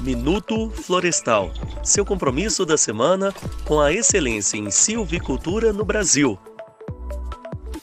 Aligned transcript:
Minuto 0.00 0.70
Florestal, 0.70 1.48
seu 1.82 2.06
compromisso 2.06 2.64
da 2.64 2.78
semana 2.78 3.32
com 3.66 3.80
a 3.80 3.92
excelência 3.92 4.56
em 4.56 4.70
silvicultura 4.70 5.72
no 5.72 5.84
Brasil. 5.84 6.38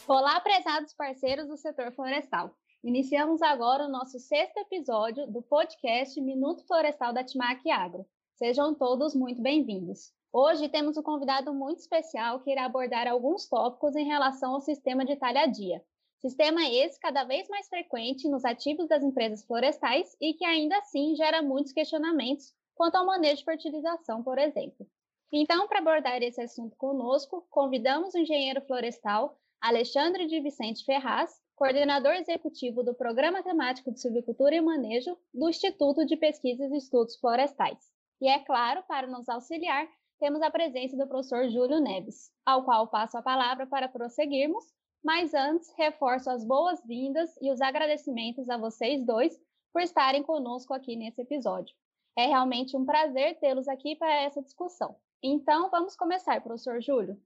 Olá, 0.08 0.40
prezados 0.40 0.94
parceiros 0.94 1.46
do 1.50 1.58
setor 1.58 1.92
florestal. 1.92 2.56
Iniciamos 2.82 3.42
agora 3.42 3.84
o 3.84 3.92
nosso 3.92 4.18
sexto 4.18 4.58
episódio 4.60 5.28
do 5.28 5.42
podcast 5.42 6.20
Minuto 6.22 6.66
Florestal 6.66 7.12
da 7.12 7.22
Timac 7.22 7.70
Agro. 7.70 8.06
Sejam 8.36 8.74
todos 8.74 9.14
muito 9.14 9.42
bem-vindos. 9.42 10.14
Hoje 10.32 10.70
temos 10.70 10.96
um 10.96 11.04
convidado 11.04 11.54
muito 11.54 11.80
especial 11.80 12.40
que 12.40 12.52
irá 12.52 12.64
abordar 12.64 13.10
alguns 13.10 13.46
tópicos 13.50 13.94
em 13.94 14.06
relação 14.06 14.54
ao 14.54 14.62
sistema 14.62 15.04
de 15.04 15.18
talhadia, 15.18 15.82
Sistema 16.26 16.68
esse 16.68 17.00
cada 17.00 17.24
vez 17.24 17.48
mais 17.50 17.70
frequente 17.70 18.28
nos 18.28 18.44
ativos 18.44 18.88
das 18.88 19.04
empresas 19.04 19.46
florestais 19.46 20.18
e 20.20 20.34
que 20.34 20.44
ainda 20.44 20.76
assim 20.80 21.16
gera 21.16 21.44
muitos 21.44 21.72
questionamentos 21.72 22.52
quanto 22.74 22.96
ao 22.96 23.06
manejo 23.06 23.38
de 23.38 23.44
fertilização, 23.44 24.24
por 24.24 24.40
exemplo. 24.40 24.88
Então, 25.32 25.68
para 25.68 25.78
abordar 25.78 26.24
esse 26.24 26.42
assunto 26.42 26.76
conosco, 26.78 27.46
convidamos 27.52 28.16
o 28.16 28.18
engenheiro 28.18 28.60
florestal 28.62 29.38
Alexandre 29.62 30.26
de 30.26 30.42
Vicente 30.42 30.84
Ferraz, 30.84 31.40
coordenador 31.56 32.14
executivo 32.14 32.82
do 32.82 32.96
Programa 32.96 33.44
Temático 33.44 33.92
de 33.92 34.02
Silvicultura 34.02 34.56
e 34.56 34.62
Manejo 34.62 35.16
do 35.32 35.48
Instituto 35.48 36.08
de 36.08 36.18
Pesquisas 36.18 36.72
e 36.72 36.78
Estudos 36.78 37.16
Florestais. 37.18 37.78
E 38.20 38.28
é 38.28 38.40
claro, 38.40 38.82
para 38.88 39.06
nos 39.06 39.30
auxiliar, 39.30 39.88
temos 40.18 40.42
a 40.42 40.50
presença 40.50 40.98
do 40.98 41.08
professor 41.08 41.48
Júlio 41.50 41.80
Neves, 41.80 42.32
ao 42.44 42.66
qual 42.66 42.88
passo 42.88 43.16
a 43.16 43.22
palavra 43.22 43.68
para 43.68 43.88
prosseguirmos 43.88 44.66
mas 45.06 45.36
antes, 45.36 45.72
reforço 45.78 46.32
as 46.32 46.44
boas-vindas 46.44 47.30
e 47.40 47.52
os 47.52 47.62
agradecimentos 47.62 48.50
a 48.50 48.58
vocês 48.58 49.06
dois 49.06 49.40
por 49.72 49.84
estarem 49.84 50.24
conosco 50.24 50.74
aqui 50.74 50.96
nesse 50.96 51.22
episódio. 51.22 51.76
É 52.18 52.26
realmente 52.26 52.76
um 52.76 52.84
prazer 52.84 53.38
tê-los 53.40 53.68
aqui 53.68 53.96
para 53.96 54.12
essa 54.24 54.42
discussão. 54.42 54.96
Então, 55.22 55.70
vamos 55.70 55.96
começar, 55.96 56.42
professor 56.42 56.82
Júlio. 56.82 57.22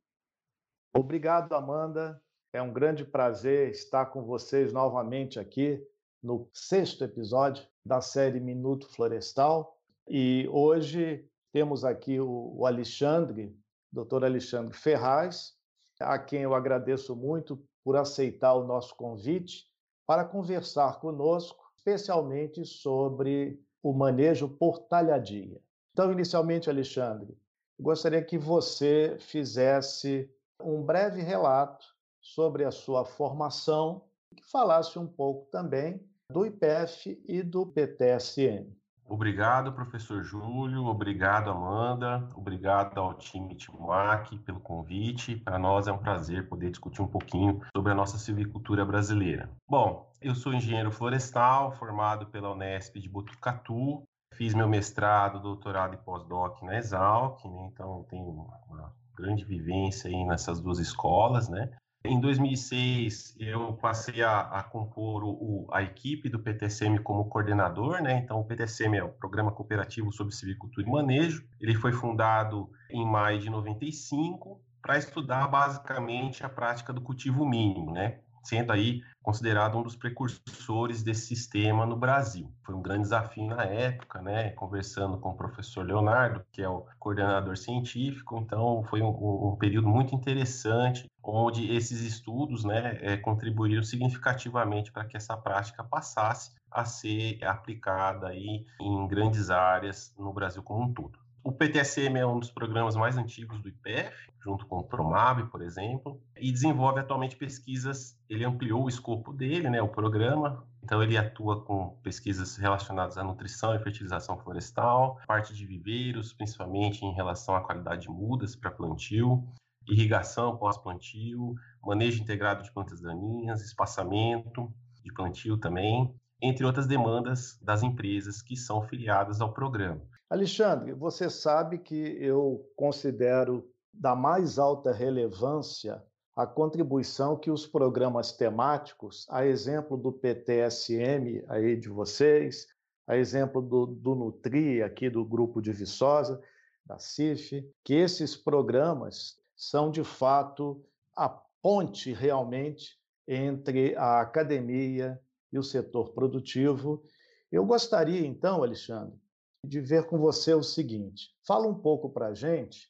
Obrigado, 0.94 1.54
Amanda. 1.54 2.22
É 2.52 2.62
um 2.62 2.74
grande 2.74 3.06
prazer 3.06 3.70
estar 3.70 4.08
com 4.08 4.26
vocês 4.26 4.74
novamente 4.74 5.40
aqui 5.40 5.82
no 6.22 6.50
sexto 6.52 7.06
episódio 7.06 7.66
da 7.86 8.02
série 8.02 8.42
Minuto 8.42 8.90
Florestal. 8.90 9.80
E 10.06 10.50
hoje 10.52 11.26
temos 11.54 11.86
aqui 11.86 12.20
o 12.20 12.66
Alexandre, 12.66 13.58
doutor 13.90 14.26
Alexandre 14.26 14.76
Ferraz, 14.76 15.58
a 15.98 16.18
quem 16.18 16.42
eu 16.42 16.54
agradeço 16.54 17.16
muito 17.16 17.62
por 17.84 17.96
aceitar 17.96 18.54
o 18.54 18.66
nosso 18.66 18.96
convite 18.96 19.68
para 20.06 20.26
conversar 20.26 21.00
conosco, 21.00 21.64
especialmente 21.78 22.66
sobre 22.66 23.62
o 23.82 23.94
manejo 23.94 24.50
por 24.50 24.80
talhadia. 24.80 25.62
Então, 25.94 26.12
inicialmente, 26.12 26.70
Alexandre, 26.70 27.38
gostaria 27.80 28.24
que 28.24 28.38
você 28.38 29.18
fizesse 29.20 30.30
um 30.62 30.82
breve 30.82 31.22
relato 31.22 31.86
sobre 32.22 32.66
a 32.66 32.72
sua 32.72 33.06
formação 33.06 34.04
e 34.32 34.36
que 34.36 34.46
falasse 34.46 35.00
um 35.00 35.08
pouco 35.08 35.50
também 35.50 36.04
do 36.30 36.46
IPF 36.46 37.22
e 37.28 37.42
do 37.42 37.66
PTSM. 37.66 38.79
Obrigado, 39.10 39.74
professor 39.74 40.24
Júlio. 40.24 40.86
Obrigado, 40.86 41.50
Amanda. 41.50 42.30
Obrigado 42.36 43.00
ao 43.00 43.16
time 43.16 43.56
Timuac 43.56 44.38
pelo 44.40 44.60
convite. 44.60 45.36
Para 45.38 45.58
nós 45.58 45.88
é 45.88 45.92
um 45.92 45.98
prazer 45.98 46.48
poder 46.48 46.70
discutir 46.70 47.02
um 47.02 47.08
pouquinho 47.08 47.60
sobre 47.76 47.92
a 47.92 47.96
nossa 47.96 48.20
silvicultura 48.20 48.86
brasileira. 48.86 49.50
Bom, 49.68 50.08
eu 50.22 50.36
sou 50.36 50.54
engenheiro 50.54 50.92
florestal, 50.92 51.72
formado 51.72 52.28
pela 52.28 52.52
Unesp 52.52 52.98
de 53.00 53.10
Botucatu. 53.10 54.04
Fiz 54.36 54.54
meu 54.54 54.70
mestrado, 54.70 55.42
doutorado 55.42 55.96
e 55.96 55.98
pós-doc 55.98 56.62
na 56.62 56.78
Exalc, 56.78 57.44
né? 57.46 57.68
então 57.74 58.06
tenho 58.08 58.30
uma 58.30 58.94
grande 59.18 59.44
vivência 59.44 60.08
aí 60.08 60.24
nessas 60.26 60.62
duas 60.62 60.80
escolas, 60.80 61.50
né? 61.50 61.70
Em 62.04 62.20
2006, 62.20 63.36
eu 63.38 63.74
passei 63.74 64.24
a, 64.24 64.40
a 64.42 64.64
compor 64.64 65.22
o, 65.26 65.68
a 65.72 65.84
equipe 65.84 66.30
do 66.30 66.40
PTCM 66.40 67.00
como 67.00 67.26
coordenador, 67.26 68.02
né? 68.02 68.20
Então, 68.20 68.40
o 68.40 68.46
PTCM 68.46 68.98
é 68.98 69.04
o 69.04 69.10
Programa 69.10 69.52
Cooperativo 69.52 70.10
sobre 70.14 70.34
Civicultura 70.34 70.88
e 70.88 70.90
Manejo. 70.90 71.46
Ele 71.60 71.76
foi 71.76 71.92
fundado 71.92 72.70
em 72.90 73.06
maio 73.06 73.40
de 73.40 73.50
95 73.50 74.62
para 74.82 74.98
estudar 74.98 75.48
basicamente 75.50 76.46
a 76.46 76.50
prática 76.50 76.94
do 76.94 77.02
cultivo 77.02 77.46
mínimo, 77.46 77.92
né? 77.92 78.20
Sendo 78.50 78.72
aí 78.72 79.02
considerado 79.22 79.78
um 79.78 79.84
dos 79.84 79.96
precursores 79.96 81.04
desse 81.04 81.28
sistema 81.28 81.86
no 81.86 81.96
Brasil. 81.96 82.52
Foi 82.64 82.74
um 82.74 82.82
grande 82.82 83.04
desafio 83.04 83.46
na 83.46 83.64
época, 83.64 84.22
né? 84.22 84.50
Conversando 84.52 85.20
com 85.20 85.30
o 85.30 85.38
professor 85.38 85.86
Leonardo, 85.86 86.44
que 86.52 86.62
é 86.62 86.68
o 86.68 86.86
coordenador 86.98 87.56
científico, 87.56 88.40
então 88.40 88.84
foi 88.90 89.02
um, 89.02 89.52
um 89.52 89.56
período 89.56 89.88
muito 89.88 90.16
interessante, 90.16 91.06
onde 91.24 91.72
esses 91.72 92.02
estudos, 92.02 92.64
né, 92.64 92.98
é, 93.02 93.18
contribuíram 93.18 93.84
significativamente 93.84 94.92
para 94.92 95.06
que 95.06 95.16
essa 95.16 95.38
prática 95.38 95.84
passasse 95.84 96.52
a 96.72 96.86
ser 96.86 97.44
aplicada 97.44 98.30
aí 98.30 98.66
em 98.82 99.08
grandes 99.08 99.50
áreas 99.50 100.14
no 100.18 100.34
Brasil 100.34 100.64
como 100.64 100.84
um 100.84 100.94
todo. 100.94 101.20
O 101.42 101.54
PTSM 101.54 102.18
é 102.18 102.26
um 102.26 102.38
dos 102.38 102.52
programas 102.52 102.96
mais 102.96 103.18
antigos 103.18 103.62
do 103.62 103.70
IPF, 103.70 104.30
junto 104.44 104.66
com 104.66 104.80
o 104.80 104.84
Promab, 104.84 105.50
por 105.50 105.62
exemplo, 105.62 106.22
e 106.38 106.52
desenvolve 106.52 107.00
atualmente 107.00 107.38
pesquisas. 107.38 108.18
Ele 108.30 108.44
ampliou 108.44 108.84
o 108.84 108.90
escopo 108.90 109.32
dele, 109.32 109.70
né, 109.70 109.82
o 109.82 109.88
programa. 109.88 110.66
Então 110.84 111.02
ele 111.02 111.18
atua 111.18 111.64
com 111.64 111.98
pesquisas 112.04 112.58
relacionadas 112.58 113.18
à 113.18 113.24
nutrição 113.24 113.74
e 113.74 113.80
fertilização 113.80 114.38
florestal, 114.38 115.18
parte 115.26 115.54
de 115.54 115.66
viveiros, 115.66 116.34
principalmente 116.34 117.06
em 117.06 117.14
relação 117.14 117.56
à 117.56 117.62
qualidade 117.62 118.04
de 118.04 118.10
mudas 118.10 118.56
para 118.56 118.72
plantio, 118.72 119.48
irrigação 119.88 120.58
pós-plantio, 120.58 121.56
manejo 121.82 122.22
integrado 122.22 122.64
de 122.64 122.72
plantas 122.72 123.02
daninhas, 123.02 123.62
espaçamento 123.62 124.72
de 125.04 125.14
plantio 125.14 125.58
também, 125.58 126.14
entre 126.42 126.66
outras 126.66 126.86
demandas 126.86 127.58
das 127.62 127.82
empresas 127.82 128.42
que 128.42 128.56
são 128.56 128.82
filiadas 128.82 129.42
ao 129.42 129.54
programa. 129.54 130.02
Alexandre, 130.30 130.94
você 130.94 131.28
sabe 131.28 131.80
que 131.80 131.96
eu 131.96 132.70
considero 132.76 133.68
da 133.92 134.16
mais 134.16 134.60
alta 134.60 134.92
relevância 134.92 136.04
a 136.36 136.46
contribuição 136.46 137.36
que 137.36 137.50
os 137.50 137.66
programas 137.66 138.32
temáticos, 138.32 139.26
a 139.30 139.46
exemplo 139.46 139.98
do 139.98 140.14
PTSM 140.14 141.44
aí 141.50 141.76
de 141.76 141.90
vocês, 141.90 142.68
a 143.08 143.18
exemplo 143.18 143.62
do, 143.62 143.88
do 143.88 144.14
Nutri 144.14 144.84
aqui 144.84 145.10
do 145.10 145.26
grupo 145.26 145.62
de 145.62 145.72
Viçosa, 145.72 146.40
da 146.86 147.00
CIF, 147.00 147.68
que 147.84 147.96
esses 147.96 148.38
programas 148.38 149.38
são 149.56 149.90
de 149.90 150.04
fato 150.04 150.82
a 151.18 151.28
ponte 151.62 152.14
realmente 152.14 152.98
entre 153.28 153.96
a 153.96 154.22
academia 154.22 155.20
e 155.52 155.58
o 155.58 155.64
setor 155.64 156.12
produtivo. 156.14 157.04
Eu 157.52 157.66
gostaria 157.66 158.26
então, 158.26 158.64
Alexandre, 158.64 159.20
de 159.66 159.80
ver 159.80 160.08
com 160.08 160.18
você 160.18 160.54
o 160.54 160.64
seguinte. 160.64 161.30
Fala 161.46 161.68
um 161.68 161.76
pouco 161.76 162.10
para 162.10 162.28
a 162.28 162.34
gente 162.34 162.90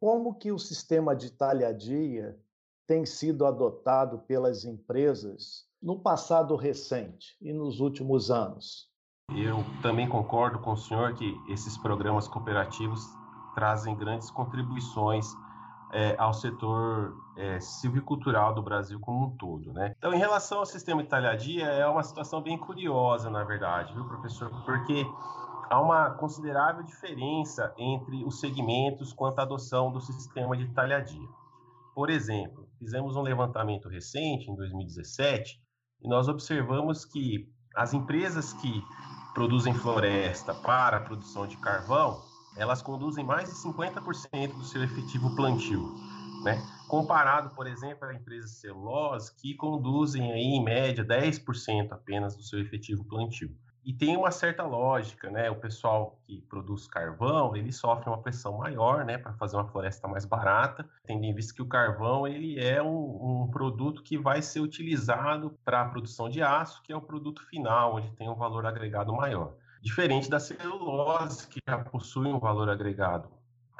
como 0.00 0.34
que 0.34 0.52
o 0.52 0.58
sistema 0.58 1.14
de 1.14 1.30
talhadia 1.30 2.38
tem 2.86 3.04
sido 3.04 3.44
adotado 3.44 4.20
pelas 4.20 4.64
empresas 4.64 5.66
no 5.80 5.98
passado 5.98 6.56
recente 6.56 7.36
e 7.40 7.52
nos 7.52 7.80
últimos 7.80 8.30
anos. 8.30 8.88
Eu 9.36 9.58
também 9.82 10.08
concordo 10.08 10.58
com 10.58 10.72
o 10.72 10.76
senhor 10.76 11.14
que 11.14 11.36
esses 11.48 11.76
programas 11.76 12.26
cooperativos 12.26 13.04
trazem 13.54 13.94
grandes 13.94 14.30
contribuições 14.30 15.26
é, 15.92 16.16
ao 16.18 16.32
setor 16.32 17.14
é, 17.36 17.60
silvicultural 17.60 18.54
do 18.54 18.62
Brasil 18.62 18.98
como 19.00 19.26
um 19.26 19.36
todo, 19.36 19.72
né? 19.72 19.94
Então, 19.98 20.12
em 20.12 20.18
relação 20.18 20.58
ao 20.58 20.66
sistema 20.66 21.02
de 21.02 21.08
talhadia, 21.08 21.64
é 21.64 21.86
uma 21.86 22.02
situação 22.02 22.42
bem 22.42 22.58
curiosa, 22.58 23.30
na 23.30 23.44
verdade, 23.44 23.92
viu, 23.94 24.04
professor? 24.04 24.50
Porque 24.64 25.06
há 25.70 25.80
uma 25.80 26.10
considerável 26.10 26.82
diferença 26.82 27.72
entre 27.78 28.24
os 28.24 28.40
segmentos 28.40 29.12
quanto 29.12 29.38
à 29.38 29.42
adoção 29.42 29.92
do 29.92 30.00
sistema 30.00 30.56
de 30.56 30.68
talhadia. 30.72 31.28
Por 31.94 32.10
exemplo, 32.10 32.68
fizemos 32.78 33.16
um 33.16 33.22
levantamento 33.22 33.88
recente, 33.88 34.50
em 34.50 34.56
2017, 34.56 35.60
e 36.02 36.08
nós 36.08 36.28
observamos 36.28 37.04
que 37.04 37.48
as 37.74 37.92
empresas 37.92 38.52
que 38.54 38.82
produzem 39.34 39.74
floresta 39.74 40.54
para 40.54 40.96
a 40.96 41.00
produção 41.00 41.46
de 41.46 41.56
carvão, 41.58 42.22
elas 42.56 42.82
conduzem 42.82 43.24
mais 43.24 43.48
de 43.48 43.54
50% 43.56 44.52
do 44.56 44.64
seu 44.64 44.82
efetivo 44.82 45.34
plantio, 45.36 45.94
né? 46.42 46.60
Comparado, 46.88 47.54
por 47.54 47.66
exemplo, 47.66 48.08
a 48.08 48.14
empresas 48.14 48.60
celulose 48.60 49.34
que 49.36 49.54
conduzem 49.54 50.32
aí 50.32 50.56
em 50.56 50.64
média 50.64 51.04
10% 51.04 51.92
apenas 51.92 52.36
do 52.36 52.42
seu 52.42 52.58
efetivo 52.60 53.04
plantio. 53.04 53.54
E 53.88 53.92
tem 53.94 54.18
uma 54.18 54.30
certa 54.30 54.64
lógica, 54.64 55.30
né? 55.30 55.50
O 55.50 55.56
pessoal 55.56 56.20
que 56.26 56.42
produz 56.42 56.86
carvão, 56.86 57.56
ele 57.56 57.72
sofre 57.72 58.10
uma 58.10 58.20
pressão 58.20 58.58
maior, 58.58 59.02
né, 59.02 59.16
para 59.16 59.32
fazer 59.32 59.56
uma 59.56 59.66
floresta 59.66 60.06
mais 60.06 60.26
barata, 60.26 60.86
tendo 61.06 61.24
em 61.24 61.32
vista 61.32 61.54
que 61.54 61.62
o 61.62 61.66
carvão 61.66 62.26
ele 62.26 62.60
é 62.62 62.82
um, 62.82 63.44
um 63.44 63.50
produto 63.50 64.02
que 64.02 64.18
vai 64.18 64.42
ser 64.42 64.60
utilizado 64.60 65.58
para 65.64 65.80
a 65.80 65.88
produção 65.88 66.28
de 66.28 66.42
aço, 66.42 66.82
que 66.82 66.92
é 66.92 66.96
o 66.96 67.00
produto 67.00 67.42
final, 67.46 67.94
onde 67.94 68.10
tem 68.10 68.28
um 68.28 68.34
valor 68.34 68.66
agregado 68.66 69.10
maior. 69.10 69.54
Diferente 69.80 70.28
da 70.28 70.38
celulose, 70.38 71.48
que 71.48 71.58
já 71.66 71.78
possui 71.78 72.26
um 72.26 72.38
valor 72.38 72.68
agregado 72.68 73.30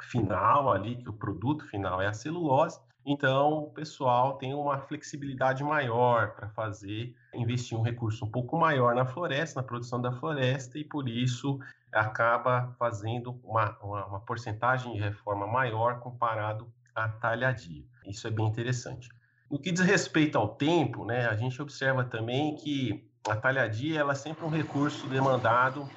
final 0.01 0.73
ali, 0.73 0.95
que 0.95 1.09
o 1.09 1.13
produto 1.13 1.67
final 1.67 2.01
é 2.01 2.07
a 2.07 2.13
celulose, 2.13 2.79
então, 3.05 3.63
o 3.63 3.69
pessoal 3.71 4.37
tem 4.37 4.53
uma 4.53 4.79
flexibilidade 4.79 5.63
maior 5.63 6.35
para 6.35 6.49
fazer, 6.49 7.15
investir 7.33 7.77
um 7.77 7.81
recurso 7.81 8.25
um 8.25 8.29
pouco 8.29 8.57
maior 8.57 8.93
na 8.93 9.05
floresta, 9.05 9.61
na 9.61 9.65
produção 9.65 10.01
da 10.01 10.11
floresta, 10.11 10.77
e 10.77 10.83
por 10.83 11.07
isso 11.07 11.59
acaba 11.91 12.75
fazendo 12.77 13.39
uma, 13.43 13.77
uma, 13.81 14.05
uma 14.05 14.19
porcentagem 14.19 14.93
de 14.93 14.99
reforma 14.99 15.47
maior 15.47 15.99
comparado 15.99 16.71
à 16.93 17.07
talhadia. 17.07 17.83
Isso 18.05 18.27
é 18.27 18.31
bem 18.31 18.45
interessante. 18.45 19.09
No 19.49 19.57
que 19.57 19.71
diz 19.71 19.81
respeito 19.81 20.37
ao 20.37 20.49
tempo, 20.49 21.05
né, 21.05 21.27
a 21.27 21.35
gente 21.35 21.59
observa 21.61 22.03
também 22.03 22.55
que 22.55 23.09
a 23.27 23.35
talhadia 23.35 23.99
ela 23.99 24.11
é 24.11 24.15
sempre 24.15 24.45
um 24.45 24.49
recurso 24.49 25.07
demandado 25.07 25.89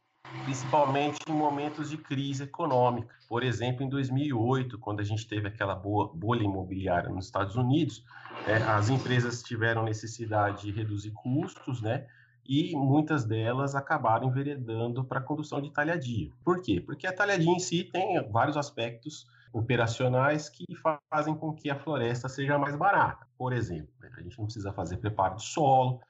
principalmente 0.45 1.19
em 1.29 1.33
momentos 1.33 1.91
de 1.91 1.97
crise 1.97 2.45
econômica. 2.45 3.15
Por 3.29 3.43
exemplo, 3.43 3.83
em 3.83 3.89
2008, 3.89 4.79
quando 4.79 5.01
a 5.01 5.05
gente 5.05 5.27
teve 5.27 5.49
aquela 5.49 5.75
bolha 5.75 6.43
imobiliária 6.43 7.09
nos 7.09 7.27
Estados 7.27 7.57
Unidos, 7.57 8.05
é, 8.47 8.57
as 8.57 8.89
empresas 8.89 9.43
tiveram 9.43 9.85
necessidade 9.85 10.63
de 10.63 10.73
reduzir 10.73 11.11
custos, 11.13 11.81
né? 11.81 12.07
E 12.45 12.75
muitas 12.75 13.25
delas 13.25 13.75
acabaram 13.75 14.29
enveredando 14.29 15.05
para 15.05 15.21
a 15.21 15.23
condução 15.23 15.61
de 15.61 15.71
talhadia. 15.71 16.31
Por 16.45 16.61
quê? 16.61 16.81
Porque 16.81 17.07
a 17.07 17.13
talhadia 17.13 17.53
em 17.53 17.61
si 17.61 17.85
tem 17.85 18.21
vários 18.31 18.57
aspectos 18.57 19.27
operacionais 19.53 20.49
que 20.49 20.65
fazem 21.11 21.35
com 21.35 21.53
que 21.53 21.71
a 21.71 21.79
floresta 21.79 22.29
seja 22.29 22.59
mais 22.59 22.75
barata. 22.75 23.27
Por 23.37 23.53
exemplo, 23.53 23.93
né, 24.01 24.11
a 24.17 24.21
gente 24.21 24.37
não 24.39 24.47
precisa 24.47 24.73
fazer 24.73 24.97
preparo 24.97 25.37
de 25.37 25.45
solo, 25.45 26.01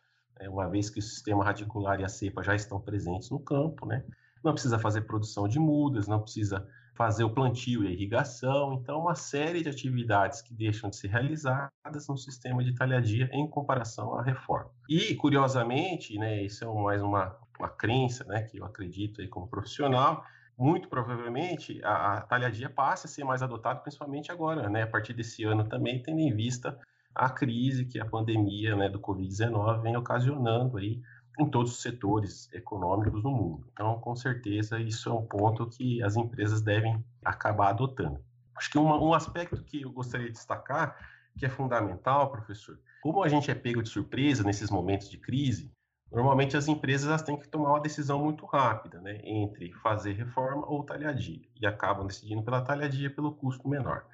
uma 0.48 0.68
vez 0.68 0.90
que 0.90 0.98
o 0.98 1.02
sistema 1.02 1.44
radicular 1.44 2.00
e 2.00 2.04
a 2.04 2.08
cepa 2.08 2.42
já 2.42 2.54
estão 2.54 2.80
presentes 2.80 3.30
no 3.30 3.40
campo, 3.40 3.86
né? 3.86 4.04
Não 4.42 4.52
precisa 4.52 4.78
fazer 4.78 5.02
produção 5.02 5.46
de 5.46 5.58
mudas, 5.58 6.08
não 6.08 6.20
precisa 6.20 6.66
fazer 6.94 7.24
o 7.24 7.30
plantio 7.30 7.84
e 7.84 7.88
a 7.88 7.90
irrigação, 7.90 8.74
então 8.74 9.00
uma 9.00 9.14
série 9.14 9.62
de 9.62 9.68
atividades 9.68 10.42
que 10.42 10.52
deixam 10.52 10.90
de 10.90 10.96
ser 10.96 11.08
realizadas 11.08 12.06
no 12.08 12.16
sistema 12.16 12.62
de 12.62 12.74
talhadia 12.74 13.28
em 13.32 13.48
comparação 13.48 14.14
à 14.18 14.22
reforma. 14.22 14.70
E 14.88 15.14
curiosamente, 15.14 16.18
né, 16.18 16.42
isso 16.42 16.64
é 16.64 16.82
mais 16.82 17.00
uma, 17.02 17.36
uma 17.58 17.68
crença, 17.68 18.24
né, 18.24 18.42
que 18.42 18.58
eu 18.58 18.64
acredito 18.64 19.20
aí 19.20 19.28
como 19.28 19.48
profissional, 19.48 20.24
muito 20.58 20.88
provavelmente 20.88 21.82
a, 21.82 22.18
a 22.18 22.20
talhadia 22.20 22.68
passe 22.68 23.06
a 23.06 23.10
ser 23.10 23.24
mais 23.24 23.42
adotada, 23.42 23.80
principalmente 23.80 24.30
agora, 24.30 24.68
né, 24.68 24.82
a 24.82 24.86
partir 24.86 25.14
desse 25.14 25.44
ano 25.44 25.64
também, 25.64 26.02
tendo 26.02 26.20
em 26.20 26.34
vista 26.34 26.78
a 27.14 27.28
crise 27.28 27.84
que 27.84 28.00
a 28.00 28.04
pandemia 28.04 28.74
né, 28.74 28.88
do 28.88 28.98
Covid-19 28.98 29.82
vem 29.82 29.96
ocasionando 29.96 30.78
aí 30.78 31.02
em 31.38 31.48
todos 31.48 31.72
os 31.72 31.82
setores 31.82 32.52
econômicos 32.52 33.22
no 33.22 33.30
mundo. 33.30 33.66
Então, 33.72 33.98
com 34.00 34.14
certeza, 34.14 34.78
isso 34.80 35.08
é 35.08 35.12
um 35.12 35.24
ponto 35.24 35.66
que 35.66 36.02
as 36.02 36.16
empresas 36.16 36.60
devem 36.60 37.02
acabar 37.24 37.70
adotando. 37.70 38.20
Acho 38.56 38.70
que 38.70 38.78
uma, 38.78 39.02
um 39.02 39.14
aspecto 39.14 39.62
que 39.64 39.82
eu 39.82 39.90
gostaria 39.90 40.26
de 40.26 40.32
destacar, 40.32 40.96
que 41.38 41.46
é 41.46 41.48
fundamental, 41.48 42.30
professor, 42.30 42.78
como 43.02 43.22
a 43.22 43.28
gente 43.28 43.50
é 43.50 43.54
pego 43.54 43.82
de 43.82 43.88
surpresa 43.88 44.44
nesses 44.44 44.70
momentos 44.70 45.08
de 45.08 45.16
crise, 45.16 45.72
normalmente 46.10 46.56
as 46.56 46.68
empresas 46.68 47.22
têm 47.22 47.38
que 47.38 47.48
tomar 47.48 47.70
uma 47.70 47.80
decisão 47.80 48.22
muito 48.22 48.44
rápida, 48.44 49.00
né, 49.00 49.20
entre 49.24 49.72
fazer 49.72 50.12
reforma 50.12 50.66
ou 50.66 50.84
talhadia, 50.84 51.40
e 51.58 51.66
acabam 51.66 52.06
decidindo 52.06 52.42
pela 52.42 52.60
talhadia 52.60 53.10
pelo 53.10 53.34
custo 53.34 53.66
menor 53.66 54.06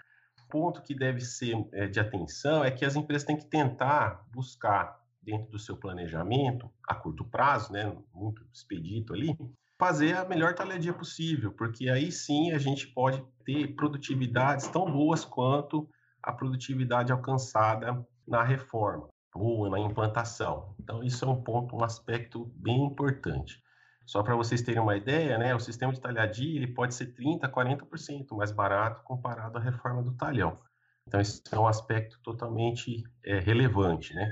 ponto 0.48 0.82
que 0.82 0.94
deve 0.94 1.20
ser 1.20 1.56
é, 1.72 1.86
de 1.86 2.00
atenção 2.00 2.64
é 2.64 2.70
que 2.70 2.84
as 2.84 2.96
empresas 2.96 3.24
têm 3.24 3.36
que 3.36 3.46
tentar 3.46 4.26
buscar, 4.32 4.98
dentro 5.22 5.50
do 5.50 5.58
seu 5.58 5.76
planejamento, 5.76 6.70
a 6.88 6.94
curto 6.94 7.24
prazo, 7.24 7.72
né, 7.72 7.94
muito 8.14 8.42
expedito 8.52 9.12
ali, 9.12 9.36
fazer 9.78 10.16
a 10.16 10.24
melhor 10.24 10.54
talhadia 10.54 10.92
possível, 10.92 11.52
porque 11.52 11.88
aí 11.90 12.10
sim 12.10 12.52
a 12.52 12.58
gente 12.58 12.86
pode 12.88 13.22
ter 13.44 13.74
produtividades 13.76 14.66
tão 14.68 14.90
boas 14.90 15.24
quanto 15.24 15.88
a 16.22 16.32
produtividade 16.32 17.12
alcançada 17.12 18.04
na 18.26 18.42
reforma 18.42 19.08
ou 19.34 19.70
na 19.70 19.78
implantação. 19.78 20.74
Então, 20.80 21.02
isso 21.02 21.24
é 21.24 21.28
um 21.28 21.42
ponto, 21.42 21.76
um 21.76 21.84
aspecto 21.84 22.50
bem 22.56 22.84
importante. 22.84 23.62
Só 24.08 24.22
para 24.22 24.34
vocês 24.34 24.62
terem 24.62 24.81
uma 24.81 24.96
ideia, 24.96 25.37
né, 25.37 25.55
o 25.55 25.60
sistema 25.60 25.93
de 25.93 26.00
talhadia 26.00 26.56
ele 26.56 26.69
pode 26.69 26.94
ser 26.94 27.12
30%, 27.14 27.40
40% 27.40 28.34
mais 28.34 28.50
barato 28.50 29.02
comparado 29.02 29.58
à 29.58 29.60
reforma 29.60 30.02
do 30.02 30.12
talhão. 30.12 30.58
Então, 31.06 31.20
esse 31.20 31.43
é 31.52 31.58
um 31.58 31.66
aspecto 31.66 32.19
totalmente 32.22 33.05
é, 33.22 33.38
relevante. 33.38 34.14
Né? 34.14 34.26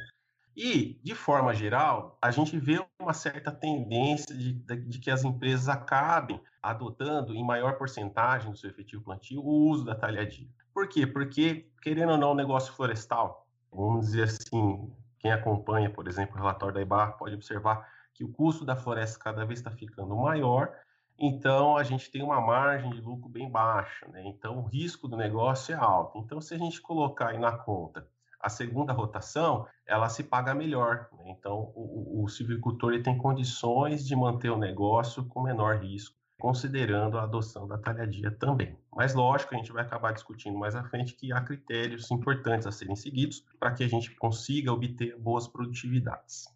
E, 0.57 0.99
de 1.05 1.15
forma 1.15 1.53
geral, 1.53 2.17
a 2.23 2.31
gente 2.31 2.59
vê 2.59 2.83
uma 2.99 3.13
certa 3.13 3.53
tendência 3.53 4.35
de, 4.35 4.55
de, 4.55 4.99
que 4.99 5.11
as 5.11 5.25
empresas 5.25 5.69
acabem 5.69 6.41
adotando 6.63 7.35
em 7.35 7.45
maior 7.45 7.77
porcentagem 7.77 8.51
do 8.51 8.57
seu 8.57 8.71
efetivo 8.71 9.05
plantio 9.05 9.43
o 9.43 9.69
uso 9.69 9.85
da 9.85 9.95
talhadia. 9.95 10.49
Por 10.73 10.89
quê? 10.89 11.07
Porque, 11.07 11.69
querendo 11.83 12.13
ou 12.13 12.19
não, 12.19 12.33
o 12.33 12.35
negócio 12.35 12.73
florestal, 12.73 13.47
vamos 13.71 14.07
dizer 14.07 14.23
assim, 14.23 14.91
quem 15.19 15.33
acompanha, 15.33 15.91
por 15.91 16.09
exemplo, 16.09 16.35
o 16.35 16.39
relatório 16.39 16.75
da 16.75 16.81
IBAR 16.81 17.19
pode 17.19 17.35
observar 17.35 17.87
que 18.17 18.25
o 18.25 18.33
custo 18.33 18.65
da 18.65 18.75
floresta 18.75 19.19
cada 19.19 19.45
vez 19.45 19.59
está 19.59 19.71
ficando 19.71 20.17
maior, 20.17 20.73
então 21.19 21.77
a 21.77 21.83
gente 21.83 22.11
tem 22.11 22.23
uma 22.23 22.41
margem 22.41 22.91
de 22.91 23.01
lucro 23.01 23.29
bem 23.29 23.51
baixa, 23.51 24.07
né? 24.09 24.23
Então 24.27 24.59
o 24.59 24.67
risco 24.67 25.07
do 25.07 25.17
negócio 25.17 25.75
é 25.75 25.79
alto. 25.79 26.19
Então, 26.19 26.41
se 26.41 26.55
a 26.55 26.59
gente 26.59 26.81
colocar 26.81 27.29
aí 27.29 27.39
na 27.39 27.53
conta 27.53 28.07
a 28.39 28.49
segunda 28.49 28.93
rotação, 28.93 29.67
ela 29.87 30.09
se 30.09 30.23
paga 30.23 30.55
melhor. 30.55 31.09
Né? 31.19 31.31
Então, 31.31 31.73
o, 31.75 32.23
o 32.23 32.29
silvicultor 32.29 32.93
ele 32.93 33.03
tem 33.03 33.17
condições 33.17 34.07
de 34.07 34.15
manter 34.15 34.51
o 34.51 34.59
negócio 34.59 35.25
com 35.25 35.43
menor 35.43 35.79
risco, 35.79 36.15
considerando 36.39 37.19
a 37.19 37.23
adoção 37.25 37.67
da 37.67 37.79
talhadia 37.79 38.31
também. 38.31 38.79
Mas, 38.95 39.15
lógico, 39.15 39.55
a 39.55 39.59
gente 39.59 39.73
vai 39.73 39.83
acabar 39.83 40.13
discutindo 40.13 40.59
mais 40.59 40.77
à 40.77 40.85
frente 40.85 41.15
que 41.15 41.33
há 41.33 41.41
critérios 41.41 42.11
importantes 42.11 42.67
a 42.67 42.73
serem 42.73 42.95
seguidos 42.95 43.43
para 43.59 43.73
que 43.73 43.83
a 43.83 43.89
gente 43.89 44.15
consiga 44.15 44.73
obter 44.73 45.19
boas 45.19 45.49
produtividades. 45.49 46.56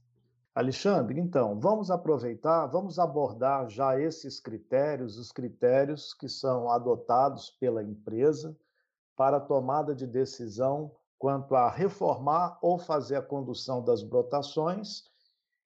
Alexandre, 0.61 1.19
então, 1.19 1.59
vamos 1.59 1.91
aproveitar, 1.91 2.67
vamos 2.67 2.99
abordar 2.99 3.67
já 3.71 3.99
esses 3.99 4.39
critérios, 4.39 5.17
os 5.17 5.33
critérios 5.33 6.13
que 6.13 6.29
são 6.29 6.71
adotados 6.71 7.49
pela 7.49 7.83
empresa 7.83 8.55
para 9.17 9.41
tomada 9.41 9.95
de 9.95 10.07
decisão 10.07 10.95
quanto 11.19 11.57
a 11.57 11.71
reformar 11.71 12.59
ou 12.61 12.79
fazer 12.79 13.17
a 13.17 13.23
condução 13.23 13.83
das 13.83 14.03
brotações 14.03 15.05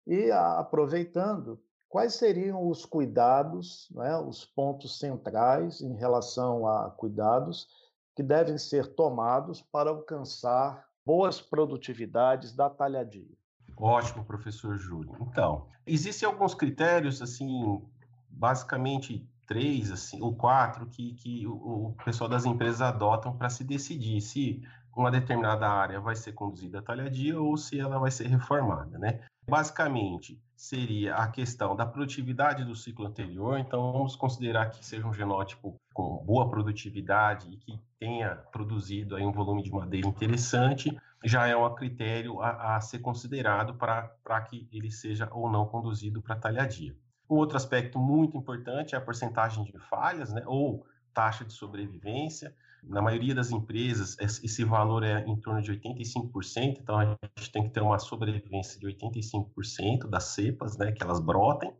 e 0.06 0.30
aproveitando 0.30 1.58
quais 1.88 2.12
seriam 2.12 2.68
os 2.68 2.84
cuidados, 2.84 3.88
né, 3.92 4.18
os 4.18 4.44
pontos 4.44 4.98
centrais 4.98 5.80
em 5.80 5.94
relação 5.94 6.66
a 6.66 6.90
cuidados 6.90 7.66
que 8.14 8.22
devem 8.22 8.58
ser 8.58 8.94
tomados 8.94 9.62
para 9.62 9.88
alcançar 9.88 10.86
boas 11.02 11.40
produtividades 11.40 12.52
da 12.52 12.68
talhadia. 12.68 13.41
Ótimo, 13.76 14.24
professor 14.24 14.78
Júlio. 14.78 15.16
Então, 15.20 15.66
existem 15.86 16.26
alguns 16.26 16.54
critérios, 16.54 17.20
assim, 17.20 17.82
basicamente 18.28 19.26
três, 19.46 19.90
assim, 19.90 20.20
ou 20.20 20.34
quatro, 20.34 20.86
que, 20.86 21.14
que 21.14 21.46
o, 21.46 21.88
o 21.88 21.96
pessoal 22.04 22.28
das 22.28 22.44
empresas 22.44 22.80
adotam 22.80 23.36
para 23.36 23.50
se 23.50 23.64
decidir 23.64 24.20
se 24.20 24.62
uma 24.96 25.10
determinada 25.10 25.68
área 25.68 26.00
vai 26.00 26.14
ser 26.14 26.32
conduzida 26.32 26.78
a 26.78 26.82
talhadia 26.82 27.40
ou 27.40 27.56
se 27.56 27.78
ela 27.78 27.98
vai 27.98 28.10
ser 28.10 28.28
reformada, 28.28 28.98
né? 28.98 29.20
Basicamente, 29.48 30.40
seria 30.56 31.16
a 31.16 31.26
questão 31.26 31.74
da 31.74 31.84
produtividade 31.84 32.64
do 32.64 32.76
ciclo 32.76 33.06
anterior, 33.06 33.58
então 33.58 33.92
vamos 33.92 34.14
considerar 34.14 34.70
que 34.70 34.84
seja 34.84 35.06
um 35.06 35.12
genótipo 35.12 35.76
com 35.92 36.24
boa 36.24 36.48
produtividade 36.48 37.52
e 37.52 37.56
que 37.56 37.80
tenha 37.98 38.36
produzido 38.52 39.16
aí 39.16 39.24
um 39.24 39.32
volume 39.32 39.62
de 39.62 39.70
madeira 39.72 40.06
interessante, 40.06 40.96
já 41.24 41.46
é 41.46 41.56
um 41.56 41.74
critério 41.74 42.40
a, 42.40 42.76
a 42.76 42.80
ser 42.80 43.00
considerado 43.00 43.74
para 43.74 44.40
que 44.42 44.68
ele 44.72 44.90
seja 44.90 45.28
ou 45.32 45.50
não 45.50 45.66
conduzido 45.66 46.22
para 46.22 46.36
talhadia. 46.36 46.96
Um 47.28 47.36
outro 47.36 47.56
aspecto 47.56 47.98
muito 47.98 48.36
importante 48.36 48.94
é 48.94 48.98
a 48.98 49.00
porcentagem 49.00 49.64
de 49.64 49.76
falhas, 49.78 50.32
né, 50.32 50.42
ou 50.46 50.86
taxa 51.12 51.44
de 51.44 51.52
sobrevivência. 51.52 52.54
Na 52.82 53.00
maioria 53.00 53.34
das 53.34 53.52
empresas, 53.52 54.16
esse 54.18 54.64
valor 54.64 55.04
é 55.04 55.24
em 55.24 55.36
torno 55.36 55.62
de 55.62 55.72
85%, 55.72 56.78
então 56.80 56.98
a 56.98 57.16
gente 57.38 57.52
tem 57.52 57.62
que 57.62 57.70
ter 57.70 57.80
uma 57.80 57.98
sobrevivência 57.98 58.78
de 58.80 58.86
85% 58.86 60.08
das 60.08 60.24
cepas, 60.24 60.76
né, 60.76 60.90
que 60.90 61.02
elas 61.02 61.20
brotem. 61.20 61.72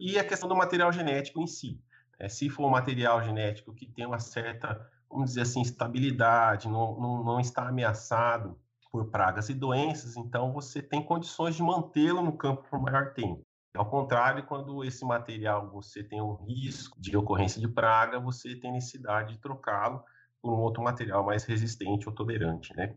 E 0.00 0.18
a 0.18 0.24
questão 0.24 0.48
do 0.48 0.56
material 0.56 0.90
genético 0.90 1.40
em 1.40 1.46
si. 1.46 1.80
É, 2.18 2.28
se 2.28 2.48
for 2.48 2.66
um 2.66 2.70
material 2.70 3.22
genético 3.22 3.74
que 3.74 3.86
tem 3.86 4.06
uma 4.06 4.18
certa, 4.18 4.90
vamos 5.10 5.30
dizer 5.30 5.42
assim, 5.42 5.60
estabilidade, 5.60 6.66
não, 6.66 6.98
não, 6.98 7.24
não 7.24 7.40
está 7.40 7.68
ameaçado 7.68 8.58
por 8.90 9.10
pragas 9.10 9.50
e 9.50 9.54
doenças, 9.54 10.16
então 10.16 10.52
você 10.52 10.80
tem 10.80 11.04
condições 11.04 11.56
de 11.56 11.62
mantê-lo 11.62 12.22
no 12.22 12.36
campo 12.36 12.64
por 12.70 12.80
maior 12.80 13.12
tempo. 13.12 13.44
Ao 13.76 13.88
contrário, 13.88 14.46
quando 14.46 14.82
esse 14.82 15.04
material 15.04 15.70
você 15.70 16.02
tem 16.02 16.22
um 16.22 16.34
risco 16.46 16.98
de 16.98 17.16
ocorrência 17.16 17.60
de 17.60 17.68
praga, 17.68 18.18
você 18.18 18.56
tem 18.56 18.72
necessidade 18.72 19.34
de 19.34 19.40
trocá-lo 19.40 20.02
por 20.42 20.52
um 20.52 20.60
outro 20.60 20.82
material 20.82 21.24
mais 21.24 21.44
resistente 21.44 22.08
ou 22.08 22.14
tolerante, 22.14 22.74
né? 22.76 22.94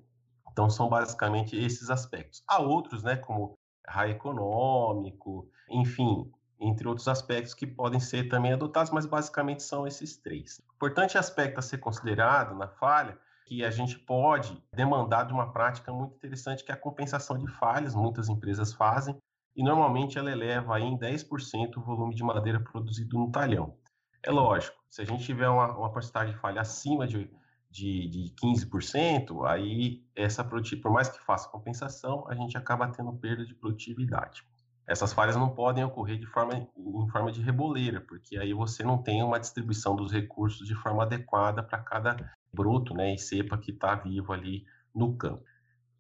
Então 0.51 0.69
são 0.69 0.89
basicamente 0.89 1.55
esses 1.55 1.89
aspectos. 1.89 2.43
Há 2.47 2.59
outros, 2.59 3.03
né, 3.03 3.15
como 3.15 3.57
raio 3.87 4.11
econômico, 4.11 5.49
enfim, 5.69 6.31
entre 6.59 6.87
outros 6.87 7.07
aspectos 7.07 7.53
que 7.53 7.65
podem 7.65 7.99
ser 7.99 8.29
também 8.29 8.53
adotados, 8.53 8.91
mas 8.91 9.05
basicamente 9.05 9.63
são 9.63 9.87
esses 9.87 10.17
três. 10.17 10.61
Importante 10.75 11.17
aspecto 11.17 11.59
a 11.59 11.61
ser 11.61 11.79
considerado 11.79 12.55
na 12.55 12.67
falha 12.67 13.17
que 13.45 13.65
a 13.65 13.71
gente 13.71 13.97
pode 13.99 14.63
demandar 14.73 15.25
de 15.25 15.33
uma 15.33 15.51
prática 15.51 15.91
muito 15.91 16.15
interessante, 16.15 16.63
que 16.63 16.71
é 16.71 16.75
a 16.75 16.77
compensação 16.77 17.37
de 17.37 17.47
falhas, 17.47 17.95
muitas 17.95 18.29
empresas 18.29 18.73
fazem, 18.73 19.17
e 19.55 19.63
normalmente 19.63 20.17
ela 20.17 20.31
eleva 20.31 20.79
em 20.79 20.97
10% 20.97 21.77
o 21.77 21.81
volume 21.81 22.15
de 22.15 22.23
madeira 22.23 22.59
produzido 22.59 23.17
no 23.17 23.31
talhão. 23.31 23.75
É 24.23 24.31
lógico, 24.31 24.77
se 24.89 25.01
a 25.01 25.05
gente 25.05 25.23
tiver 25.23 25.49
uma, 25.49 25.75
uma 25.75 25.91
porcentagem 25.91 26.33
de 26.33 26.39
falha 26.39 26.61
acima 26.61 27.07
de, 27.07 27.29
de, 27.69 28.07
de 28.07 28.35
15%, 28.41 29.47
aí 29.49 30.03
essa 30.15 30.43
por 30.43 30.91
mais 30.91 31.09
que 31.09 31.23
faça 31.25 31.49
compensação, 31.49 32.27
a 32.29 32.35
gente 32.35 32.57
acaba 32.57 32.87
tendo 32.87 33.13
perda 33.13 33.45
de 33.45 33.55
produtividade. 33.55 34.43
Essas 34.87 35.13
falhas 35.13 35.35
não 35.35 35.49
podem 35.49 35.83
ocorrer 35.83 36.19
de 36.19 36.25
forma, 36.25 36.53
em 36.55 37.09
forma 37.09 37.31
de 37.31 37.41
reboleira, 37.41 38.01
porque 38.01 38.37
aí 38.37 38.53
você 38.53 38.83
não 38.83 39.01
tem 39.01 39.23
uma 39.23 39.39
distribuição 39.39 39.95
dos 39.95 40.11
recursos 40.11 40.67
de 40.67 40.75
forma 40.75 41.03
adequada 41.03 41.63
para 41.63 41.79
cada 41.79 42.17
broto 42.53 42.93
né, 42.93 43.13
e 43.13 43.17
cepa 43.17 43.57
que 43.57 43.71
está 43.71 43.95
vivo 43.95 44.33
ali 44.33 44.65
no 44.93 45.15
campo. 45.15 45.43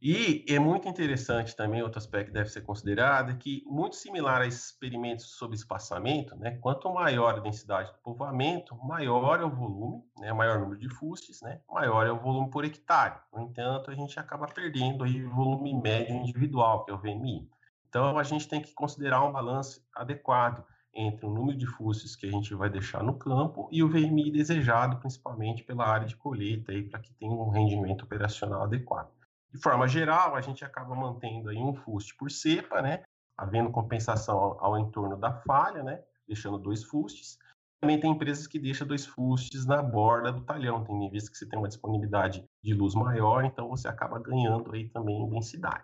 E 0.03 0.43
é 0.49 0.57
muito 0.57 0.87
interessante 0.89 1.55
também, 1.55 1.83
outro 1.83 1.99
aspecto 1.99 2.29
que 2.29 2.33
deve 2.33 2.49
ser 2.49 2.61
considerado, 2.61 3.29
é 3.29 3.35
que, 3.35 3.63
muito 3.67 3.95
similar 3.95 4.41
a 4.41 4.47
experimentos 4.47 5.37
sobre 5.37 5.55
espaçamento, 5.55 6.35
né, 6.37 6.57
quanto 6.59 6.91
maior 6.91 7.35
a 7.35 7.39
densidade 7.39 7.91
do 7.91 7.99
povoamento, 7.99 8.75
maior 8.83 9.39
é 9.39 9.45
o 9.45 9.49
volume, 9.51 10.03
né, 10.17 10.33
maior 10.33 10.59
número 10.59 10.79
de 10.79 10.89
fustes, 10.89 11.39
né, 11.43 11.61
maior 11.69 12.07
é 12.07 12.11
o 12.11 12.19
volume 12.19 12.49
por 12.49 12.65
hectare. 12.65 13.19
No 13.31 13.41
entanto, 13.43 13.91
a 13.91 13.93
gente 13.93 14.19
acaba 14.19 14.47
perdendo 14.47 15.03
aí 15.03 15.23
o 15.23 15.29
volume 15.29 15.79
médio 15.79 16.15
individual, 16.15 16.83
que 16.83 16.89
é 16.89 16.95
o 16.95 16.97
VMI. 16.97 17.47
Então, 17.87 18.17
a 18.17 18.23
gente 18.23 18.47
tem 18.47 18.59
que 18.59 18.73
considerar 18.73 19.23
um 19.23 19.31
balanço 19.31 19.85
adequado 19.95 20.65
entre 20.95 21.27
o 21.27 21.29
número 21.29 21.55
de 21.55 21.67
fustes 21.67 22.15
que 22.15 22.25
a 22.25 22.31
gente 22.31 22.55
vai 22.55 22.71
deixar 22.71 23.03
no 23.03 23.19
campo 23.19 23.69
e 23.71 23.83
o 23.83 23.87
VMI 23.87 24.31
desejado, 24.31 24.97
principalmente 24.97 25.63
pela 25.63 25.85
área 25.85 26.07
de 26.07 26.15
colheita, 26.15 26.73
para 26.89 26.99
que 26.99 27.13
tenha 27.13 27.31
um 27.31 27.49
rendimento 27.49 28.03
operacional 28.03 28.63
adequado. 28.63 29.20
De 29.53 29.59
forma 29.59 29.87
geral, 29.87 30.35
a 30.35 30.41
gente 30.41 30.63
acaba 30.63 30.95
mantendo 30.95 31.49
aí 31.49 31.57
um 31.57 31.73
fuste 31.73 32.15
por 32.15 32.31
cepa, 32.31 32.81
né? 32.81 33.03
Havendo 33.37 33.71
compensação 33.71 34.37
ao, 34.37 34.65
ao 34.65 34.79
entorno 34.79 35.17
da 35.17 35.33
falha, 35.33 35.83
né? 35.83 36.01
Deixando 36.27 36.57
dois 36.57 36.83
fustes. 36.83 37.37
Também 37.81 37.99
tem 37.99 38.11
empresas 38.11 38.47
que 38.47 38.59
deixam 38.59 38.87
dois 38.87 39.05
fustes 39.05 39.65
na 39.65 39.81
borda 39.81 40.31
do 40.31 40.41
talhão. 40.41 40.83
Tem 40.83 41.09
vezes 41.09 41.27
que 41.27 41.37
você 41.37 41.47
tem 41.47 41.57
uma 41.57 41.67
disponibilidade 41.67 42.45
de 42.63 42.73
luz 42.73 42.93
maior, 42.93 43.43
então 43.43 43.67
você 43.67 43.87
acaba 43.87 44.19
ganhando 44.19 44.71
aí 44.73 44.87
também 44.87 45.27
densidade. 45.29 45.83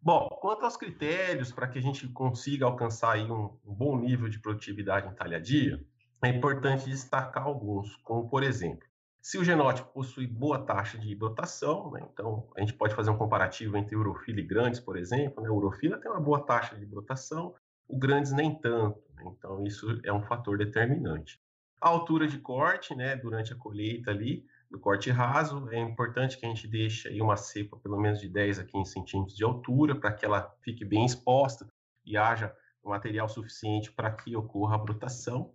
Bom, 0.00 0.28
quanto 0.40 0.64
aos 0.64 0.76
critérios 0.76 1.50
para 1.50 1.66
que 1.66 1.78
a 1.78 1.82
gente 1.82 2.06
consiga 2.08 2.66
alcançar 2.66 3.12
aí 3.14 3.30
um, 3.30 3.58
um 3.66 3.74
bom 3.74 3.98
nível 3.98 4.28
de 4.28 4.38
produtividade 4.38 5.08
em 5.08 5.14
talhadia, 5.14 5.84
é 6.22 6.28
importante 6.28 6.88
destacar 6.88 7.44
alguns, 7.44 7.96
como 7.96 8.28
por 8.28 8.42
exemplo, 8.42 8.87
se 9.20 9.38
o 9.38 9.44
genótipo 9.44 9.92
possui 9.92 10.26
boa 10.26 10.64
taxa 10.64 10.96
de 10.98 11.14
brotação, 11.14 11.90
né, 11.90 12.06
então 12.12 12.48
a 12.56 12.60
gente 12.60 12.74
pode 12.74 12.94
fazer 12.94 13.10
um 13.10 13.16
comparativo 13.16 13.76
entre 13.76 13.96
urofila 13.96 14.40
e 14.40 14.46
grandes, 14.46 14.80
por 14.80 14.96
exemplo. 14.96 15.42
Né, 15.42 15.48
a 15.48 15.52
urofila 15.52 15.98
tem 15.98 16.10
uma 16.10 16.20
boa 16.20 16.44
taxa 16.44 16.76
de 16.76 16.86
brotação, 16.86 17.54
o 17.86 17.98
grandes 17.98 18.32
nem 18.32 18.54
tanto. 18.54 19.00
Né, 19.14 19.24
então 19.26 19.64
isso 19.64 20.00
é 20.04 20.12
um 20.12 20.22
fator 20.22 20.56
determinante. 20.56 21.40
A 21.80 21.88
altura 21.88 22.26
de 22.26 22.38
corte, 22.38 22.94
né, 22.94 23.16
durante 23.16 23.52
a 23.52 23.56
colheita 23.56 24.10
ali, 24.10 24.44
do 24.70 24.78
corte 24.78 25.10
raso, 25.10 25.68
é 25.70 25.78
importante 25.78 26.38
que 26.38 26.44
a 26.44 26.48
gente 26.48 26.68
deixe 26.68 27.08
aí 27.08 27.22
uma 27.22 27.36
cepa 27.36 27.76
pelo 27.78 27.98
menos 27.98 28.20
de 28.20 28.28
10 28.28 28.58
a 28.58 28.64
15 28.64 28.92
centímetros 28.92 29.36
de 29.36 29.44
altura 29.44 29.94
para 29.98 30.12
que 30.12 30.24
ela 30.24 30.54
fique 30.62 30.84
bem 30.84 31.06
exposta 31.06 31.66
e 32.04 32.16
haja 32.16 32.54
material 32.88 33.28
suficiente 33.28 33.92
para 33.92 34.10
que 34.10 34.34
ocorra 34.34 34.74
a 34.74 34.78
brotação. 34.78 35.52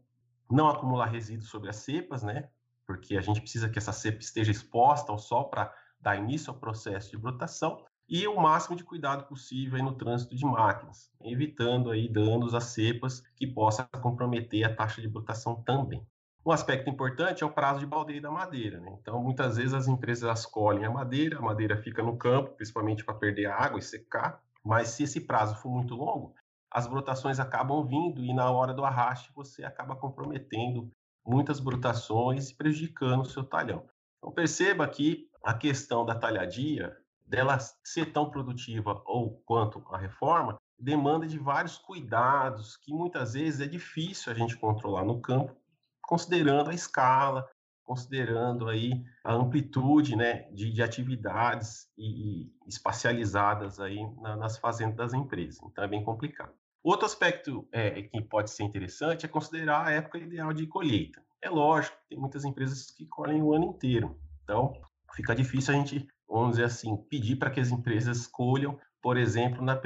Não 0.50 0.68
acumular 0.68 1.08
resíduos 1.08 1.50
sobre 1.50 1.70
as 1.70 1.78
cepas, 1.78 2.24
né? 2.24 2.50
Porque 2.94 3.18
a 3.18 3.22
gente 3.22 3.42
precisa 3.42 3.68
que 3.68 3.80
essa 3.80 3.92
cepa 3.92 4.20
esteja 4.20 4.52
exposta 4.52 5.12
ao 5.12 5.18
sol 5.18 5.50
para 5.50 5.74
dar 6.00 6.16
início 6.16 6.52
ao 6.52 6.60
processo 6.60 7.10
de 7.10 7.18
brotação 7.18 7.84
e 8.08 8.28
o 8.28 8.40
máximo 8.40 8.76
de 8.76 8.84
cuidado 8.84 9.26
possível 9.26 9.82
no 9.84 9.96
trânsito 9.96 10.36
de 10.36 10.46
máquinas, 10.46 11.10
evitando 11.24 11.90
aí 11.90 12.08
danos 12.08 12.54
às 12.54 12.66
cepas 12.66 13.22
que 13.36 13.48
possa 13.48 13.84
comprometer 14.00 14.64
a 14.64 14.76
taxa 14.76 15.02
de 15.02 15.08
brotação 15.08 15.56
também. 15.64 16.06
Um 16.46 16.52
aspecto 16.52 16.88
importante 16.88 17.44
é 17.44 17.48
o 17.48 17.52
prazo 17.52 17.80
de 17.80 17.86
baldeio 17.88 18.22
da 18.22 18.30
madeira. 18.30 18.80
Né? 18.80 18.96
Então, 19.02 19.24
muitas 19.24 19.58
vezes 19.58 19.74
as 19.74 19.88
empresas 19.88 20.46
colhem 20.46 20.86
a 20.86 20.92
madeira, 20.92 21.40
a 21.40 21.42
madeira 21.42 21.78
fica 21.78 22.04
no 22.04 22.16
campo, 22.16 22.52
principalmente 22.52 23.04
para 23.04 23.16
perder 23.16 23.48
a 23.48 23.56
água 23.56 23.80
e 23.80 23.82
secar, 23.82 24.40
mas 24.64 24.90
se 24.90 25.04
esse 25.04 25.22
prazo 25.22 25.56
for 25.56 25.70
muito 25.70 25.96
longo, 25.96 26.36
as 26.70 26.86
brotações 26.86 27.40
acabam 27.40 27.84
vindo 27.88 28.24
e 28.24 28.34
na 28.34 28.52
hora 28.52 28.74
do 28.74 28.86
arraste 28.86 29.32
você 29.34 29.64
acaba 29.64 29.96
comprometendo 29.96 30.92
muitas 31.26 31.60
brotações 31.60 32.52
prejudicando 32.52 33.22
o 33.22 33.30
seu 33.30 33.44
talhão. 33.44 33.86
Então 34.18 34.32
perceba 34.32 34.88
que 34.88 35.28
a 35.44 35.54
questão 35.54 36.06
da 36.06 36.16
talhadia, 36.16 36.96
dela 37.26 37.58
ser 37.84 38.12
tão 38.12 38.30
produtiva 38.30 39.02
ou 39.06 39.42
quanto 39.46 39.84
a 39.92 39.98
reforma, 39.98 40.58
demanda 40.80 41.26
de 41.28 41.38
vários 41.38 41.78
cuidados 41.78 42.78
que 42.78 42.94
muitas 42.94 43.34
vezes 43.34 43.62
é 43.62 43.68
difícil 43.68 44.32
a 44.32 44.36
gente 44.36 44.58
controlar 44.58 45.04
no 45.04 45.22
campo, 45.22 45.56
considerando 46.02 46.70
a 46.70 46.74
escala, 46.74 47.48
considerando 47.84 48.70
aí 48.70 49.04
a 49.24 49.34
amplitude 49.34 50.16
né, 50.16 50.44
de, 50.52 50.72
de 50.72 50.82
atividades 50.82 51.88
e, 51.98 52.44
e 52.44 52.52
espacializadas 52.68 53.80
aí 53.80 54.00
na, 54.22 54.36
nas 54.36 54.58
fazendas 54.58 54.96
das 54.96 55.14
empresas. 55.14 55.60
Então 55.64 55.84
é 55.84 55.88
bem 55.88 56.04
complicado. 56.04 56.54
Outro 56.84 57.06
aspecto 57.06 57.66
é, 57.72 58.02
que 58.02 58.22
pode 58.22 58.52
ser 58.52 58.64
interessante 58.64 59.26
é 59.26 59.30
considerar 59.30 59.88
a 59.88 59.92
época 59.92 60.18
ideal 60.18 60.52
de 60.52 60.68
colheita. 60.68 61.24
É 61.42 61.50
lógico, 61.50 61.96
tem 62.10 62.20
muitas 62.20 62.44
empresas 62.44 62.92
que 62.92 63.06
colhem 63.06 63.42
o 63.42 63.54
ano 63.54 63.66
inteiro, 63.66 64.20
então 64.44 64.74
fica 65.14 65.34
difícil 65.34 65.74
a 65.74 65.78
gente, 65.78 66.08
vamos 66.28 66.52
dizer 66.52 66.66
assim, 66.66 66.98
pedir 67.10 67.38
para 67.38 67.50
que 67.50 67.60
as 67.60 67.70
empresas 67.70 68.28
colham, 68.28 68.78
por 69.02 69.18
exemplo, 69.18 69.62
na, 69.62 69.80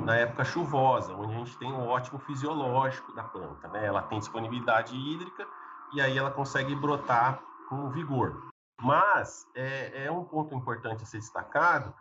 na, 0.00 0.16
época 0.16 0.44
chuvosa, 0.44 1.14
onde 1.14 1.34
a 1.34 1.38
gente 1.38 1.58
tem 1.58 1.72
um 1.72 1.86
ótimo 1.86 2.18
fisiológico 2.20 3.12
da 3.14 3.24
planta, 3.24 3.68
né? 3.68 3.86
Ela 3.86 4.02
tem 4.02 4.18
disponibilidade 4.18 4.94
hídrica 4.94 5.46
e 5.94 6.00
aí 6.00 6.16
ela 6.18 6.30
consegue 6.30 6.74
brotar 6.74 7.40
com 7.68 7.90
vigor. 7.90 8.50
Mas 8.80 9.46
é, 9.54 10.06
é 10.06 10.10
um 10.10 10.24
ponto 10.24 10.54
importante 10.54 11.02
a 11.02 11.06
ser 11.06 11.18
destacado 11.18 11.94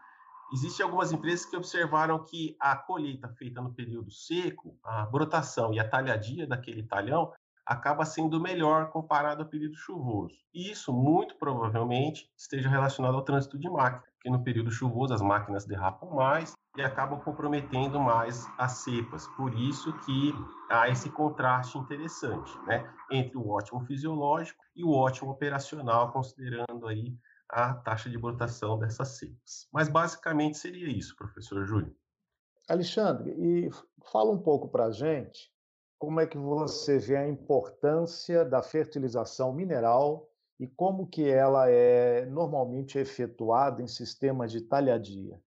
Existem 0.53 0.83
algumas 0.83 1.11
empresas 1.11 1.47
que 1.47 1.57
observaram 1.57 2.23
que 2.23 2.55
a 2.59 2.75
colheita 2.75 3.27
feita 3.27 3.59
no 3.59 3.73
período 3.73 4.11
seco, 4.11 4.77
a 4.83 5.03
brotação 5.03 5.73
e 5.73 5.79
a 5.79 5.89
talhadia 5.89 6.45
daquele 6.45 6.83
talhão 6.83 7.33
acaba 7.65 8.05
sendo 8.05 8.39
melhor 8.39 8.91
comparado 8.91 9.41
ao 9.41 9.49
período 9.49 9.75
chuvoso. 9.75 10.35
E 10.53 10.69
isso 10.69 10.93
muito 10.93 11.35
provavelmente 11.39 12.29
esteja 12.37 12.69
relacionado 12.69 13.15
ao 13.15 13.23
trânsito 13.23 13.57
de 13.57 13.67
máquina, 13.67 14.03
porque 14.13 14.29
no 14.29 14.43
período 14.43 14.69
chuvoso 14.69 15.11
as 15.11 15.23
máquinas 15.23 15.65
derrapam 15.65 16.11
mais 16.11 16.53
e 16.77 16.83
acabam 16.83 17.19
comprometendo 17.19 17.99
mais 17.99 18.47
as 18.55 18.73
cepas. 18.83 19.25
Por 19.29 19.55
isso 19.55 19.91
que 20.05 20.33
há 20.69 20.87
esse 20.87 21.09
contraste 21.09 21.79
interessante, 21.79 22.55
né, 22.67 22.87
entre 23.09 23.37
o 23.37 23.49
ótimo 23.49 23.83
fisiológico 23.85 24.63
e 24.75 24.83
o 24.83 24.91
ótimo 24.91 25.31
operacional, 25.31 26.11
considerando 26.11 26.87
aí 26.87 27.17
a 27.53 27.73
taxa 27.75 28.09
de 28.09 28.17
brotação 28.17 28.79
dessas 28.79 29.09
cepas. 29.09 29.67
Mas 29.71 29.87
basicamente 29.87 30.57
seria 30.57 30.89
isso, 30.89 31.15
professor 31.15 31.65
Júlio. 31.65 31.95
Alexandre, 32.67 33.31
e 33.31 33.69
fala 34.11 34.31
um 34.31 34.39
pouco 34.41 34.67
para 34.69 34.85
a 34.85 34.91
gente 34.91 35.51
como 35.99 36.19
é 36.19 36.27
que 36.27 36.37
você 36.37 36.97
vê 36.97 37.15
a 37.15 37.27
importância 37.27 38.43
da 38.43 38.61
fertilização 38.61 39.53
mineral 39.53 40.29
e 40.59 40.67
como 40.67 41.07
que 41.07 41.29
ela 41.29 41.69
é 41.69 42.25
normalmente 42.25 42.97
efetuada 42.97 43.81
em 43.81 43.87
sistemas 43.87 44.51
de 44.51 44.61
talhadia. 44.61 45.39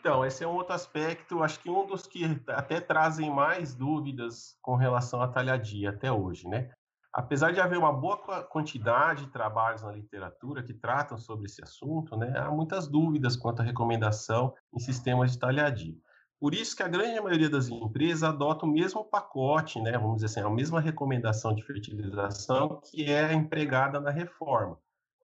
Então, 0.00 0.24
esse 0.24 0.44
é 0.44 0.46
um 0.46 0.54
outro 0.54 0.72
aspecto, 0.72 1.42
acho 1.42 1.60
que 1.60 1.68
um 1.68 1.84
dos 1.84 2.06
que 2.06 2.24
até 2.46 2.80
trazem 2.80 3.30
mais 3.30 3.74
dúvidas 3.74 4.56
com 4.62 4.76
relação 4.76 5.20
à 5.20 5.28
talhadia 5.28 5.90
até 5.90 6.10
hoje, 6.10 6.48
né? 6.48 6.70
Apesar 7.18 7.52
de 7.52 7.60
haver 7.60 7.76
uma 7.76 7.92
boa 7.92 8.16
quantidade 8.44 9.24
de 9.24 9.32
trabalhos 9.32 9.82
na 9.82 9.90
literatura 9.90 10.62
que 10.62 10.72
tratam 10.72 11.18
sobre 11.18 11.46
esse 11.46 11.60
assunto, 11.60 12.16
né, 12.16 12.32
há 12.38 12.48
muitas 12.48 12.86
dúvidas 12.86 13.36
quanto 13.36 13.60
à 13.60 13.64
recomendação 13.64 14.54
em 14.72 14.78
sistemas 14.78 15.32
de 15.32 15.38
talhadia. 15.40 15.96
Por 16.38 16.54
isso 16.54 16.76
que 16.76 16.82
a 16.84 16.86
grande 16.86 17.20
maioria 17.20 17.50
das 17.50 17.68
empresas 17.68 18.22
adota 18.22 18.64
o 18.64 18.68
mesmo 18.68 19.04
pacote, 19.04 19.80
né, 19.80 19.98
vamos 19.98 20.22
dizer 20.22 20.26
assim, 20.26 20.48
a 20.48 20.54
mesma 20.54 20.80
recomendação 20.80 21.52
de 21.52 21.64
fertilização 21.64 22.80
que 22.84 23.04
é 23.12 23.32
empregada 23.32 23.98
na 23.98 24.12
reforma 24.12 24.78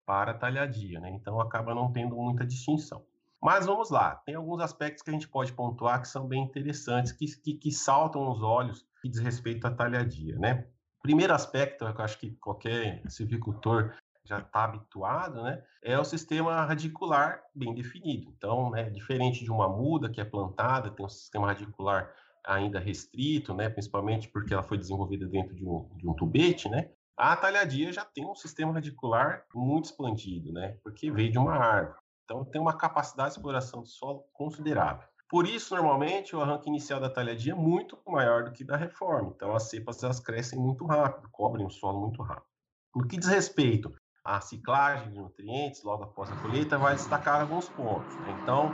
para 0.04 0.34
talhadia, 0.34 0.98
né? 0.98 1.10
Então 1.10 1.40
acaba 1.40 1.76
não 1.76 1.92
tendo 1.92 2.16
muita 2.16 2.44
distinção. 2.44 3.04
Mas 3.40 3.66
vamos 3.66 3.90
lá, 3.90 4.16
tem 4.26 4.34
alguns 4.34 4.60
aspectos 4.60 5.00
que 5.00 5.10
a 5.10 5.12
gente 5.12 5.28
pode 5.28 5.52
pontuar 5.52 6.00
que 6.00 6.08
são 6.08 6.26
bem 6.26 6.42
interessantes, 6.42 7.12
que, 7.12 7.26
que, 7.40 7.54
que 7.54 7.70
saltam 7.70 8.28
os 8.28 8.42
olhos 8.42 8.84
que 9.00 9.08
diz 9.08 9.20
respeito 9.20 9.64
à 9.66 9.70
talhadia, 9.70 10.36
né? 10.36 10.66
Primeiro 11.04 11.34
aspecto, 11.34 11.84
que 11.92 12.00
eu 12.00 12.04
acho 12.04 12.18
que 12.18 12.30
qualquer 12.37 13.02
silvicultor 13.11 13.92
já 14.25 14.38
está 14.38 14.64
habituado, 14.64 15.42
né, 15.42 15.62
é 15.82 15.99
o 15.99 16.04
sistema 16.04 16.64
radicular 16.64 17.42
bem 17.54 17.75
definido. 17.75 18.32
Então, 18.34 18.70
né, 18.70 18.88
diferente 18.88 19.44
de 19.44 19.50
uma 19.50 19.68
muda 19.68 20.08
que 20.08 20.18
é 20.18 20.25
plantada, 20.25 20.90
tem 20.90 21.04
um 21.04 21.08
sistema 21.11 21.49
radicular 21.49 22.11
ainda 22.42 22.80
restrito, 22.80 23.52
né, 23.52 23.68
principalmente 23.68 24.28
porque 24.28 24.54
ela 24.54 24.62
foi 24.62 24.78
desenvolvida 24.78 25.26
dentro 25.26 25.54
de 25.54 25.68
um, 25.68 25.87
de 25.94 26.08
um 26.08 26.14
tubete, 26.14 26.70
né, 26.70 26.88
a 27.18 27.37
talhadia 27.37 27.92
já 27.92 28.02
tem 28.06 28.25
um 28.25 28.34
sistema 28.34 28.73
radicular 28.73 29.44
muito 29.54 29.84
expandido, 29.84 30.54
né, 30.54 30.78
porque 30.82 31.11
veio 31.11 31.30
de 31.30 31.38
uma 31.38 31.54
árvore. 31.54 31.99
Então, 32.25 32.46
tem 32.46 32.58
uma 32.58 32.78
capacidade 32.78 33.32
de 33.32 33.37
exploração 33.37 33.82
do 33.82 33.87
solo 33.87 34.25
considerável. 34.32 35.06
Por 35.34 35.48
isso, 35.48 35.74
normalmente, 35.74 36.36
o 36.36 36.40
arranque 36.40 36.68
inicial 36.68 37.00
da 37.00 37.10
talhadia 37.10 37.54
é 37.54 37.56
muito 37.56 37.98
maior 38.06 38.44
do 38.44 38.52
que 38.52 38.62
da 38.62 38.76
reforma. 38.76 39.32
Então, 39.34 39.52
as 39.52 39.64
cepas 39.64 40.00
elas 40.00 40.20
crescem 40.20 40.56
muito 40.56 40.86
rápido, 40.86 41.28
cobrem 41.28 41.66
o 41.66 41.70
solo 41.70 42.00
muito 42.00 42.22
rápido. 42.22 42.46
No 42.94 43.04
que 43.04 43.16
diz 43.16 43.26
respeito 43.26 43.92
à 44.24 44.40
ciclagem 44.40 45.10
de 45.10 45.18
nutrientes 45.18 45.82
logo 45.82 46.04
após 46.04 46.30
a 46.30 46.36
colheita, 46.36 46.78
vai 46.78 46.94
destacar 46.94 47.40
alguns 47.40 47.68
pontos. 47.68 48.14
Né? 48.18 48.38
Então, 48.40 48.72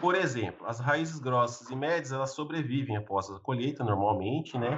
por 0.00 0.16
exemplo, 0.16 0.66
as 0.66 0.80
raízes 0.80 1.20
grossas 1.20 1.70
e 1.70 1.76
médias 1.76 2.10
elas 2.10 2.32
sobrevivem 2.32 2.96
após 2.96 3.30
a 3.30 3.38
colheita 3.38 3.84
normalmente, 3.84 4.58
né? 4.58 4.76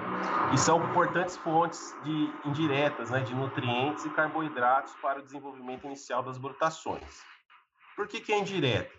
E 0.52 0.58
são 0.58 0.84
importantes 0.84 1.38
fontes 1.38 1.96
de 2.04 2.30
indiretas, 2.46 3.08
né, 3.08 3.20
de 3.20 3.34
nutrientes 3.34 4.04
e 4.04 4.10
carboidratos 4.10 4.92
para 5.00 5.20
o 5.20 5.22
desenvolvimento 5.22 5.86
inicial 5.86 6.22
das 6.22 6.36
brotações. 6.36 7.22
Por 7.96 8.06
que, 8.06 8.20
que 8.20 8.34
é 8.34 8.38
indireta? 8.38 8.92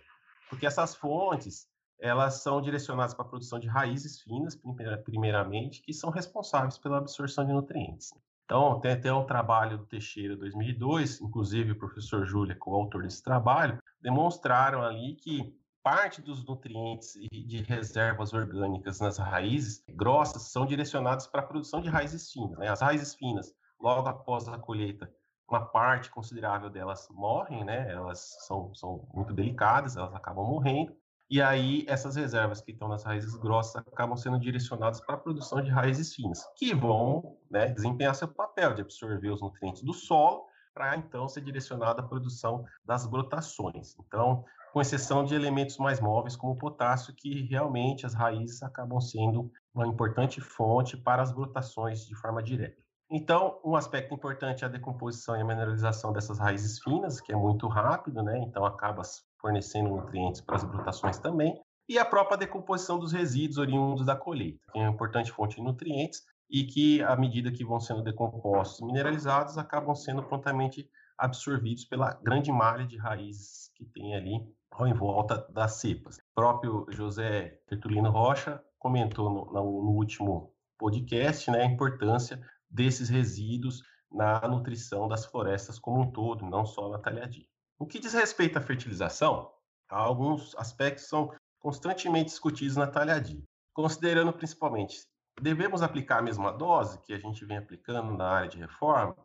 Porque 0.50 0.66
essas 0.66 0.96
fontes 0.96 1.72
elas 2.04 2.42
são 2.42 2.62
direcionadas 2.62 3.14
para 3.14 3.24
a 3.24 3.30
produção 3.30 3.58
de 3.58 3.66
raízes 3.66 4.20
finas, 4.20 4.60
primeiramente, 5.06 5.82
que 5.82 5.94
são 5.94 6.10
responsáveis 6.10 6.78
pela 6.78 6.98
absorção 6.98 7.46
de 7.46 7.54
nutrientes. 7.54 8.12
Então, 8.44 8.78
tem 8.82 8.92
até 8.92 9.14
um 9.14 9.26
trabalho 9.26 9.78
do 9.78 9.86
Teixeira 9.86 10.36
2002, 10.36 11.22
inclusive 11.22 11.72
o 11.72 11.80
professor 11.80 12.26
Júlia, 12.26 12.58
coautor 12.58 13.04
desse 13.04 13.24
trabalho, 13.24 13.82
demonstraram 14.02 14.84
ali 14.84 15.16
que 15.16 15.58
parte 15.82 16.22
dos 16.22 16.46
nutrientes 16.46 17.16
e 17.16 17.30
de 17.30 17.64
reservas 17.64 18.34
orgânicas 18.34 19.00
nas 19.00 19.18
raízes 19.18 19.82
grossas 19.88 20.52
são 20.52 20.66
direcionadas 20.66 21.26
para 21.26 21.40
a 21.40 21.46
produção 21.46 21.82
de 21.82 21.90
raízes 21.90 22.30
finas. 22.30 22.58
Né? 22.58 22.68
As 22.68 22.82
raízes 22.82 23.16
finas, 23.16 23.54
logo 23.80 24.10
após 24.10 24.50
a 24.50 24.60
colheita, 24.60 25.10
uma 25.48 25.66
parte 25.66 26.10
considerável 26.10 26.70
delas 26.70 27.08
morrem, 27.10 27.64
né? 27.64 27.90
elas 27.90 28.36
são, 28.46 28.76
são 28.76 29.08
muito 29.14 29.34
delicadas, 29.34 29.96
elas 29.96 30.14
acabam 30.14 30.46
morrendo, 30.46 30.94
e 31.34 31.42
aí 31.42 31.84
essas 31.88 32.16
reservas 32.16 32.62
que 32.62 32.70
estão 32.70 32.88
nas 32.88 33.04
raízes 33.04 33.34
grossas 33.34 33.78
acabam 33.78 34.16
sendo 34.16 34.38
direcionadas 34.38 35.02
para 35.02 35.16
a 35.16 35.18
produção 35.18 35.64
de 35.64 35.72
raízes 35.72 36.14
finas, 36.14 36.48
que 36.56 36.76
vão 36.76 37.40
né, 37.50 37.70
desempenhar 37.70 38.14
seu 38.14 38.28
papel 38.28 38.76
de 38.76 38.84
absorver 38.84 39.32
os 39.32 39.42
nutrientes 39.42 39.82
do 39.82 39.94
solo 39.94 40.46
para 40.76 40.96
então 40.96 41.28
ser 41.28 41.42
direcionada 41.42 42.02
à 42.02 42.08
produção 42.08 42.64
das 42.86 43.08
brotações. 43.08 43.96
Então, 44.00 44.46
com 44.72 44.80
exceção 44.80 45.26
de 45.26 45.34
elementos 45.34 45.80
mais 45.80 46.00
móveis, 46.00 46.36
como 46.36 46.54
o 46.54 46.58
potássio, 46.58 47.16
que 47.16 47.42
realmente 47.48 48.06
as 48.06 48.14
raízes 48.14 48.62
acabam 48.62 49.02
sendo 49.02 49.52
uma 49.74 49.88
importante 49.88 50.40
fonte 50.40 50.96
para 50.96 51.24
as 51.24 51.34
brotações 51.34 52.06
de 52.06 52.14
forma 52.14 52.44
direta. 52.44 52.83
Então, 53.16 53.60
um 53.64 53.76
aspecto 53.76 54.12
importante 54.12 54.64
é 54.64 54.68
a 54.68 54.72
decomposição 54.72 55.38
e 55.38 55.42
a 55.42 55.46
mineralização 55.46 56.12
dessas 56.12 56.40
raízes 56.40 56.80
finas, 56.80 57.22
que 57.22 57.32
é 57.32 57.36
muito 57.36 57.68
rápido, 57.68 58.24
né? 58.24 58.40
Então, 58.40 58.66
acaba 58.66 59.04
fornecendo 59.40 59.90
nutrientes 59.90 60.42
para 60.42 60.56
as 60.56 60.64
brotações 60.64 61.20
também. 61.20 61.62
E 61.88 62.00
a 62.00 62.06
própria 62.06 62.36
decomposição 62.36 62.98
dos 62.98 63.12
resíduos 63.12 63.60
oriundos 63.60 64.04
da 64.04 64.16
colheita, 64.16 64.66
que 64.72 64.80
é 64.80 64.82
uma 64.82 64.90
importante 64.90 65.32
fonte 65.32 65.58
de 65.58 65.62
nutrientes 65.62 66.24
e 66.50 66.64
que, 66.64 67.04
à 67.04 67.16
medida 67.16 67.52
que 67.52 67.64
vão 67.64 67.80
sendo 67.80 68.02
decompostos 68.02 68.80
e 68.80 68.86
mineralizados, 68.86 69.60
acabam 69.60 69.94
sendo 69.94 70.24
prontamente 70.24 70.90
absorvidos 71.16 71.86
pela 71.86 72.20
grande 72.24 72.52
malha 72.52 72.88
de 72.88 72.98
raízes 72.98 73.70
que 73.76 73.86
tem 73.86 74.16
ali 74.16 74.40
ao 74.72 74.88
em 74.88 74.94
volta 74.94 75.46
das 75.52 75.74
cepas. 75.74 76.18
O 76.18 76.22
próprio 76.34 76.88
José 76.90 77.60
Tertulino 77.68 78.10
Rocha 78.10 78.60
comentou 78.80 79.30
no, 79.30 79.54
no, 79.54 79.92
último 79.92 80.52
podcast 80.80 81.52
né, 81.52 81.62
a 81.62 81.66
importância 81.66 82.42
desses 82.74 83.08
resíduos 83.08 83.84
na 84.12 84.42
nutrição 84.48 85.08
das 85.08 85.26
florestas 85.26 85.80
como 85.80 86.02
um 86.02 86.12
todo, 86.12 86.46
não 86.46 86.66
só 86.66 86.90
na 86.90 87.00
talhadia. 87.00 87.46
O 87.80 87.86
que 87.86 88.00
diz 88.00 88.14
respeito 88.14 88.58
à 88.58 88.62
fertilização, 88.62 89.52
alguns 89.90 90.56
aspectos 90.56 91.08
são 91.08 91.32
constantemente 91.60 92.26
discutidos 92.26 92.76
na 92.76 92.88
talhadia, 92.88 93.44
considerando 93.74 94.34
principalmente 94.34 95.08
devemos 95.42 95.82
aplicar 95.82 96.20
a 96.20 96.22
mesma 96.22 96.52
dose 96.52 97.00
que 97.02 97.14
a 97.14 97.18
gente 97.18 97.44
vem 97.46 97.58
aplicando 97.58 98.16
na 98.16 98.28
área 98.28 98.50
de 98.50 98.58
reforma? 98.58 99.16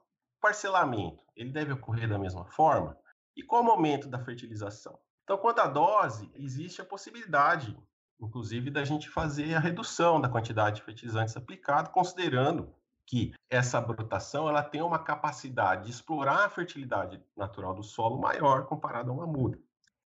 Parcelamento, 0.40 1.22
ele 1.36 1.52
deve 1.52 1.72
ocorrer 1.72 2.08
da 2.08 2.18
mesma 2.18 2.44
forma? 2.44 2.96
E 3.36 3.42
qual 3.42 3.62
o 3.62 3.64
momento 3.64 4.08
da 4.08 4.24
fertilização? 4.24 4.98
Então, 5.24 5.36
quanto 5.38 5.60
à 5.60 5.66
dose, 5.66 6.30
existe 6.34 6.80
a 6.80 6.84
possibilidade, 6.84 7.76
inclusive, 8.20 8.70
da 8.70 8.84
gente 8.84 9.08
fazer 9.08 9.54
a 9.54 9.60
redução 9.60 10.20
da 10.20 10.28
quantidade 10.28 10.76
de 10.76 10.82
fertilizantes 10.82 11.36
aplicado, 11.36 11.90
considerando 11.90 12.74
que 13.08 13.32
essa 13.48 13.80
brotação 13.80 14.46
ela 14.46 14.62
tem 14.62 14.82
uma 14.82 14.98
capacidade 14.98 15.84
de 15.84 15.90
explorar 15.90 16.44
a 16.44 16.50
fertilidade 16.50 17.18
natural 17.34 17.74
do 17.74 17.82
solo 17.82 18.20
maior 18.20 18.66
comparado 18.66 19.10
a 19.10 19.14
uma 19.14 19.26
muda. 19.26 19.58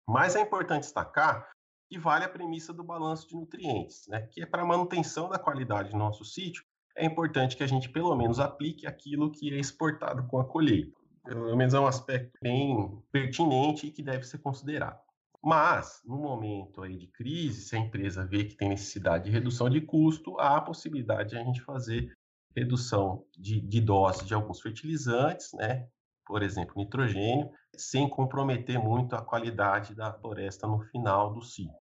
Mas 0.07 0.37
é 0.37 0.41
importante 0.41 0.83
destacar 0.83 1.49
que 1.89 1.99
vale 1.99 2.27
a 2.27 2.29
premissa 2.29 2.75
do 2.75 2.85
balanço 2.85 3.27
de 3.27 3.35
nutrientes, 3.35 4.07
né? 4.07 4.29
que 4.31 4.43
é 4.43 4.47
para 4.47 4.63
a 4.63 4.67
manutenção 4.67 5.31
da 5.31 5.39
qualidade 5.39 5.91
do 5.91 5.97
nosso 5.97 6.25
sítio, 6.27 6.63
é 6.95 7.07
importante 7.07 7.57
que 7.57 7.63
a 7.63 7.67
gente 7.67 7.89
pelo 7.89 8.15
menos 8.15 8.39
aplique 8.39 8.87
aquilo 8.87 9.33
que 9.33 9.53
é 9.53 9.59
exportado 9.59 10.27
com 10.27 10.39
a 10.39 10.45
colheita. 10.45 10.93
Pelo 11.25 11.57
menos 11.57 11.73
é 11.73 11.81
um 11.81 11.87
aspecto 11.87 12.39
bem 12.43 13.03
pertinente 13.11 13.87
e 13.87 13.91
que 13.91 14.03
deve 14.03 14.25
ser 14.25 14.39
considerado. 14.39 15.01
Mas, 15.43 16.03
no 16.05 16.19
momento 16.19 16.83
aí 16.83 16.99
de 16.99 17.07
crise, 17.07 17.63
se 17.63 17.75
a 17.75 17.79
empresa 17.79 18.27
vê 18.27 18.45
que 18.45 18.57
tem 18.57 18.69
necessidade 18.69 19.25
de 19.25 19.31
redução 19.31 19.71
de 19.71 19.81
custo, 19.81 20.39
há 20.39 20.59
a 20.59 20.61
possibilidade 20.61 21.31
de 21.31 21.39
a 21.39 21.45
gente 21.45 21.63
fazer 21.63 22.13
redução 22.57 23.25
de, 23.37 23.61
de 23.61 23.81
dose 23.81 24.25
de 24.25 24.35
alguns 24.35 24.61
fertilizantes, 24.61 25.53
né? 25.55 25.87
por 26.31 26.43
exemplo, 26.45 26.75
nitrogênio, 26.77 27.51
sem 27.77 28.09
comprometer 28.09 28.79
muito 28.79 29.17
a 29.17 29.23
qualidade 29.23 29.97
da 29.97 30.13
floresta 30.13 30.67
no 30.67 30.81
final 30.81 31.33
do 31.33 31.43
ciclo. 31.43 31.75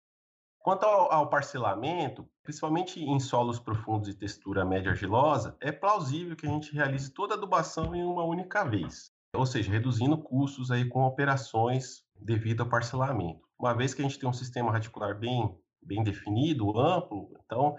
Quanto 0.58 0.84
ao, 0.86 1.12
ao, 1.12 1.30
parcelamento, 1.30 2.28
principalmente 2.44 3.00
em 3.00 3.20
solos 3.20 3.60
profundos 3.60 4.10
e 4.10 4.18
textura 4.18 4.66
média 4.66 4.92
argilosa, 4.92 5.56
é 5.62 5.72
plausível 5.72 6.36
que 6.36 6.48
a 6.48 6.50
gente 6.50 6.74
realize 6.74 7.14
toda 7.14 7.36
a 7.36 7.38
adubação 7.38 7.96
em 7.96 8.04
uma 8.04 8.24
única 8.24 8.64
vez, 8.64 9.12
ou 9.36 9.46
seja, 9.46 9.72
reduzindo 9.72 10.18
custos 10.18 10.72
aí 10.72 10.84
com 10.90 11.04
operações 11.04 12.04
devido 12.20 12.62
ao 12.62 12.70
parcelamento. 12.70 13.48
Uma 13.58 13.74
vez 13.74 13.94
que 13.94 14.02
a 14.02 14.04
gente 14.04 14.18
tem 14.18 14.28
um 14.28 14.34
sistema 14.34 14.72
radicular 14.72 15.18
bem, 15.18 15.56
bem 15.82 16.04
definido, 16.04 16.78
amplo, 16.78 17.32
então 17.46 17.76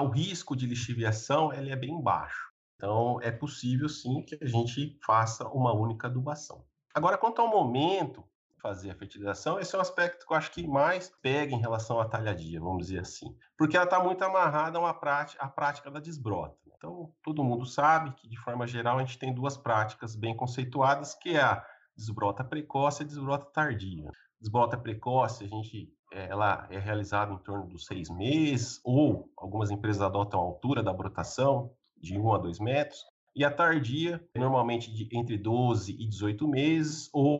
o 0.00 0.08
risco 0.08 0.56
de 0.56 0.66
lixiviação 0.66 1.52
ele 1.52 1.70
é 1.70 1.76
bem 1.76 2.00
baixo. 2.00 2.52
Então, 2.76 3.20
é 3.22 3.30
possível 3.30 3.88
sim 3.88 4.24
que 4.24 4.36
a 4.42 4.46
gente 4.46 4.98
faça 5.06 5.46
uma 5.48 5.72
única 5.72 6.08
adubação. 6.08 6.64
Agora, 6.92 7.16
quanto 7.16 7.40
ao 7.40 7.48
momento 7.48 8.24
de 8.50 8.60
fazer 8.60 8.90
a 8.90 8.94
fertilização, 8.96 9.60
esse 9.60 9.74
é 9.74 9.78
um 9.78 9.80
aspecto 9.80 10.26
que 10.26 10.32
eu 10.32 10.36
acho 10.36 10.50
que 10.50 10.66
mais 10.66 11.12
pega 11.22 11.54
em 11.54 11.60
relação 11.60 12.00
à 12.00 12.08
talhadia, 12.08 12.60
vamos 12.60 12.86
dizer 12.86 13.00
assim, 13.00 13.36
porque 13.56 13.76
ela 13.76 13.84
está 13.84 14.02
muito 14.02 14.22
amarrada 14.24 14.80
uma 14.80 14.92
prática, 14.92 15.42
à 15.42 15.48
prática 15.48 15.90
da 15.90 16.00
desbrota. 16.00 16.56
Então, 16.76 17.14
todo 17.22 17.44
mundo 17.44 17.64
sabe 17.64 18.12
que, 18.16 18.28
de 18.28 18.36
forma 18.36 18.66
geral, 18.66 18.98
a 18.98 19.04
gente 19.04 19.16
tem 19.16 19.32
duas 19.32 19.56
práticas 19.56 20.16
bem 20.16 20.36
conceituadas, 20.36 21.14
que 21.14 21.36
é 21.36 21.40
a 21.40 21.64
desbrota 21.96 22.42
precoce 22.42 23.02
e 23.02 23.04
a 23.04 23.06
desbrota 23.06 23.46
tardia. 23.46 24.10
Desbrota 24.40 24.76
precoce, 24.76 25.44
a 25.44 25.46
gente 25.46 25.88
ela 26.14 26.66
é 26.70 26.78
realizada 26.78 27.32
em 27.32 27.38
torno 27.38 27.66
dos 27.66 27.86
seis 27.86 28.10
meses, 28.10 28.80
ou 28.84 29.30
algumas 29.36 29.70
empresas 29.70 30.02
adotam 30.02 30.40
a 30.40 30.42
altura 30.42 30.82
da 30.82 30.92
brotação, 30.92 31.72
de 31.96 32.18
1 32.18 32.34
a 32.34 32.38
2 32.38 32.58
metros, 32.60 33.04
e 33.34 33.44
a 33.44 33.50
tardia, 33.50 34.22
normalmente 34.36 34.92
de 34.92 35.08
entre 35.16 35.38
12 35.38 35.92
e 35.92 36.06
18 36.06 36.46
meses, 36.48 37.08
ou 37.12 37.38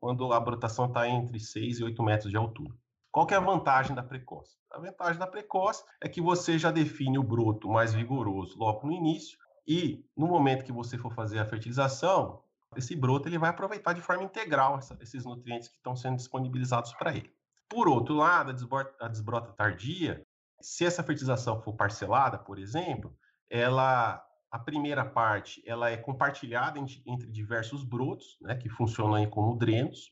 quando 0.00 0.32
a 0.32 0.40
brotação 0.40 0.86
está 0.86 1.08
entre 1.08 1.38
6 1.38 1.80
e 1.80 1.84
8 1.84 2.02
metros 2.02 2.30
de 2.30 2.36
altura. 2.36 2.74
Qual 3.10 3.26
que 3.26 3.34
é 3.34 3.36
a 3.36 3.40
vantagem 3.40 3.94
da 3.94 4.02
precoce? 4.02 4.56
A 4.70 4.78
vantagem 4.78 5.18
da 5.18 5.26
precoce 5.26 5.82
é 6.00 6.08
que 6.08 6.20
você 6.20 6.58
já 6.58 6.70
define 6.70 7.18
o 7.18 7.22
broto 7.22 7.68
mais 7.68 7.92
vigoroso 7.92 8.56
logo 8.58 8.86
no 8.86 8.92
início, 8.92 9.38
e 9.66 10.02
no 10.16 10.26
momento 10.26 10.64
que 10.64 10.72
você 10.72 10.96
for 10.96 11.12
fazer 11.12 11.38
a 11.38 11.44
fertilização, 11.44 12.42
esse 12.76 12.94
broto 12.94 13.28
ele 13.28 13.38
vai 13.38 13.50
aproveitar 13.50 13.92
de 13.92 14.00
forma 14.00 14.22
integral 14.22 14.78
essa, 14.78 14.96
esses 15.00 15.24
nutrientes 15.24 15.68
que 15.68 15.76
estão 15.76 15.96
sendo 15.96 16.16
disponibilizados 16.16 16.92
para 16.94 17.14
ele. 17.14 17.30
Por 17.68 17.88
outro 17.88 18.14
lado, 18.14 18.50
a 18.50 18.52
desbrota, 18.52 18.94
a 19.00 19.08
desbrota 19.08 19.52
tardia, 19.52 20.24
se 20.60 20.84
essa 20.84 21.02
fertilização 21.02 21.60
for 21.60 21.74
parcelada, 21.74 22.38
por 22.38 22.58
exemplo, 22.58 23.16
ela 23.50 24.24
a 24.50 24.58
primeira 24.58 25.04
parte 25.04 25.62
ela 25.66 25.90
é 25.90 25.96
compartilhada 25.98 26.78
entre 26.78 27.30
diversos 27.30 27.84
brotos, 27.84 28.38
né, 28.40 28.56
que 28.56 28.70
funcionam 28.70 29.28
como 29.28 29.58
drenos, 29.58 30.10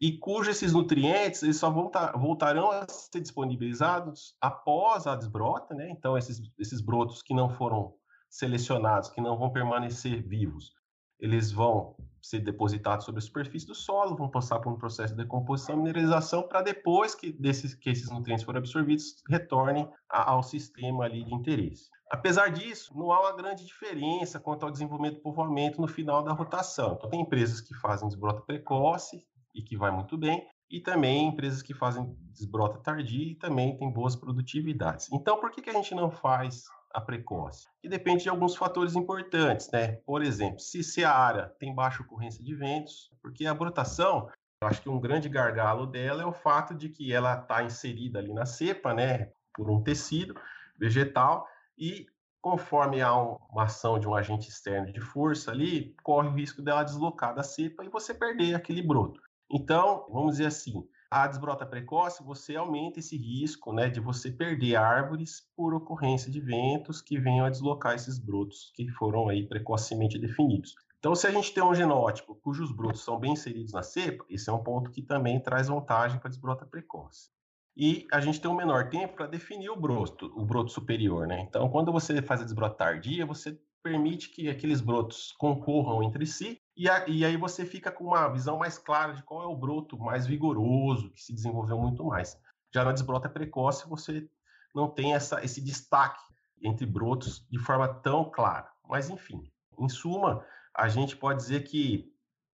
e 0.00 0.18
cujos 0.18 0.56
esses 0.56 0.72
nutrientes 0.72 1.42
eles 1.42 1.56
só 1.56 1.70
voltarão 1.70 2.70
a 2.70 2.86
ser 2.88 3.20
disponibilizados 3.20 4.36
após 4.40 5.06
a 5.06 5.14
desbrota, 5.14 5.74
né? 5.74 5.90
Então 5.90 6.18
esses, 6.18 6.40
esses 6.58 6.80
brotos 6.80 7.22
que 7.22 7.34
não 7.34 7.48
foram 7.48 7.94
selecionados, 8.28 9.10
que 9.10 9.20
não 9.20 9.38
vão 9.38 9.52
permanecer 9.52 10.26
vivos, 10.26 10.72
eles 11.20 11.52
vão 11.52 11.94
ser 12.22 12.40
depositados 12.40 13.04
sobre 13.04 13.18
a 13.18 13.22
superfície 13.22 13.66
do 13.66 13.74
solo, 13.74 14.16
vão 14.16 14.30
passar 14.30 14.60
por 14.60 14.72
um 14.72 14.78
processo 14.78 15.14
de 15.14 15.22
decomposição 15.22 15.74
e 15.74 15.78
mineralização 15.78 16.46
para 16.46 16.62
depois 16.62 17.14
que, 17.14 17.32
desses, 17.32 17.74
que 17.74 17.90
esses 17.90 18.08
nutrientes 18.08 18.44
forem 18.44 18.60
absorvidos, 18.60 19.16
retornem 19.28 19.90
ao 20.08 20.42
sistema 20.42 21.04
ali 21.04 21.24
de 21.24 21.34
interesse. 21.34 21.90
Apesar 22.10 22.50
disso, 22.50 22.96
não 22.96 23.10
há 23.10 23.20
uma 23.20 23.36
grande 23.36 23.64
diferença 23.64 24.38
quanto 24.38 24.64
ao 24.64 24.70
desenvolvimento 24.70 25.16
do 25.16 25.22
povoamento 25.22 25.80
no 25.80 25.88
final 25.88 26.22
da 26.22 26.32
rotação. 26.32 26.94
Então, 26.94 27.10
tem 27.10 27.22
empresas 27.22 27.60
que 27.60 27.74
fazem 27.74 28.06
desbrota 28.06 28.42
precoce 28.42 29.26
e 29.54 29.62
que 29.62 29.76
vai 29.76 29.90
muito 29.90 30.16
bem, 30.16 30.46
e 30.70 30.80
também 30.80 31.28
empresas 31.28 31.60
que 31.60 31.74
fazem 31.74 32.14
desbrota 32.32 32.78
tardia 32.78 33.32
e 33.32 33.34
também 33.34 33.76
tem 33.76 33.92
boas 33.92 34.16
produtividades. 34.16 35.08
Então, 35.12 35.38
por 35.40 35.50
que, 35.50 35.60
que 35.60 35.70
a 35.70 35.74
gente 35.74 35.94
não 35.94 36.10
faz 36.10 36.64
a 36.94 37.00
precoce? 37.00 37.66
Que 37.80 37.88
depende 37.88 38.24
de 38.24 38.28
alguns 38.28 38.56
fatores 38.56 38.94
importantes, 38.94 39.70
né? 39.70 39.96
Por 40.06 40.22
exemplo, 40.22 40.60
se, 40.60 40.82
se 40.82 41.04
a 41.04 41.12
área 41.12 41.52
tem 41.58 41.74
baixa 41.74 42.02
ocorrência 42.02 42.42
de 42.42 42.54
ventos, 42.54 43.10
porque 43.20 43.46
a 43.46 43.54
brotação, 43.54 44.28
eu 44.62 44.68
acho 44.68 44.82
que 44.82 44.88
um 44.88 45.00
grande 45.00 45.28
gargalo 45.28 45.86
dela 45.86 46.22
é 46.22 46.26
o 46.26 46.32
fato 46.32 46.74
de 46.74 46.88
que 46.88 47.12
ela 47.12 47.40
está 47.40 47.62
inserida 47.62 48.18
ali 48.18 48.32
na 48.32 48.46
cepa, 48.46 48.94
né? 48.94 49.30
Por 49.54 49.70
um 49.70 49.82
tecido 49.82 50.34
vegetal 50.78 51.46
e 51.76 52.06
conforme 52.40 53.00
há 53.00 53.14
uma 53.14 53.64
ação 53.64 53.98
de 53.98 54.08
um 54.08 54.14
agente 54.14 54.48
externo 54.48 54.92
de 54.92 55.00
força 55.00 55.52
ali, 55.52 55.94
corre 56.02 56.28
o 56.28 56.32
risco 56.32 56.60
dela 56.60 56.82
deslocar 56.82 57.34
da 57.34 57.44
cepa 57.44 57.84
e 57.84 57.88
você 57.88 58.12
perder 58.12 58.54
aquele 58.54 58.82
broto. 58.82 59.20
Então, 59.48 60.06
vamos 60.10 60.32
dizer 60.32 60.46
assim, 60.46 60.84
a 61.12 61.26
desbrota 61.26 61.66
precoce, 61.66 62.24
você 62.24 62.56
aumenta 62.56 62.98
esse 62.98 63.18
risco 63.18 63.70
né, 63.70 63.90
de 63.90 64.00
você 64.00 64.30
perder 64.30 64.76
árvores 64.76 65.46
por 65.54 65.74
ocorrência 65.74 66.32
de 66.32 66.40
ventos 66.40 67.02
que 67.02 67.20
venham 67.20 67.44
a 67.44 67.50
deslocar 67.50 67.94
esses 67.94 68.18
brotos 68.18 68.72
que 68.74 68.88
foram 68.92 69.28
aí 69.28 69.46
precocemente 69.46 70.18
definidos. 70.18 70.74
Então, 70.98 71.14
se 71.14 71.26
a 71.26 71.30
gente 71.30 71.52
tem 71.52 71.62
um 71.62 71.74
genótipo 71.74 72.34
cujos 72.36 72.72
brotos 72.72 73.04
são 73.04 73.18
bem 73.18 73.34
inseridos 73.34 73.74
na 73.74 73.82
cepa, 73.82 74.24
esse 74.30 74.48
é 74.48 74.52
um 74.54 74.62
ponto 74.62 74.90
que 74.90 75.02
também 75.02 75.38
traz 75.38 75.68
vantagem 75.68 76.18
para 76.18 76.28
a 76.28 76.30
desbrota 76.30 76.64
precoce. 76.64 77.28
E 77.76 78.06
a 78.10 78.18
gente 78.18 78.40
tem 78.40 78.50
um 78.50 78.56
menor 78.56 78.88
tempo 78.88 79.14
para 79.14 79.26
definir 79.26 79.68
o 79.68 79.76
broto, 79.76 80.32
o 80.34 80.46
broto 80.46 80.72
superior, 80.72 81.26
né? 81.26 81.42
Então, 81.42 81.68
quando 81.68 81.92
você 81.92 82.22
faz 82.22 82.40
a 82.40 82.44
desbrota 82.44 82.76
tardia, 82.76 83.26
você 83.26 83.60
permite 83.82 84.30
que 84.30 84.48
aqueles 84.48 84.80
brotos 84.80 85.32
concorram 85.32 86.02
entre 86.02 86.24
si 86.24 86.61
e, 86.76 86.88
a, 86.88 87.08
e, 87.08 87.24
aí 87.24 87.36
você 87.36 87.64
fica 87.64 87.90
com 87.90 88.04
uma 88.04 88.28
visão 88.28 88.58
mais 88.58 88.78
clara 88.78 89.12
de 89.12 89.22
qual 89.22 89.42
é 89.42 89.46
o 89.46 89.56
broto 89.56 89.98
mais 89.98 90.26
vigoroso, 90.26 91.10
que 91.10 91.22
se 91.22 91.32
desenvolveu 91.32 91.78
muito 91.78 92.04
mais. 92.04 92.38
Já 92.74 92.84
na 92.84 92.92
desbrota 92.92 93.28
precoce, 93.28 93.88
você 93.88 94.28
não 94.74 94.88
tem 94.88 95.14
essa, 95.14 95.44
esse 95.44 95.60
destaque 95.60 96.22
entre 96.62 96.86
brotos 96.86 97.46
de 97.50 97.58
forma 97.58 97.88
tão 97.88 98.30
clara. 98.30 98.70
Mas, 98.88 99.10
enfim, 99.10 99.50
em 99.78 99.88
suma, 99.88 100.44
a 100.74 100.88
gente 100.88 101.16
pode 101.16 101.40
dizer 101.40 101.64
que 101.64 102.10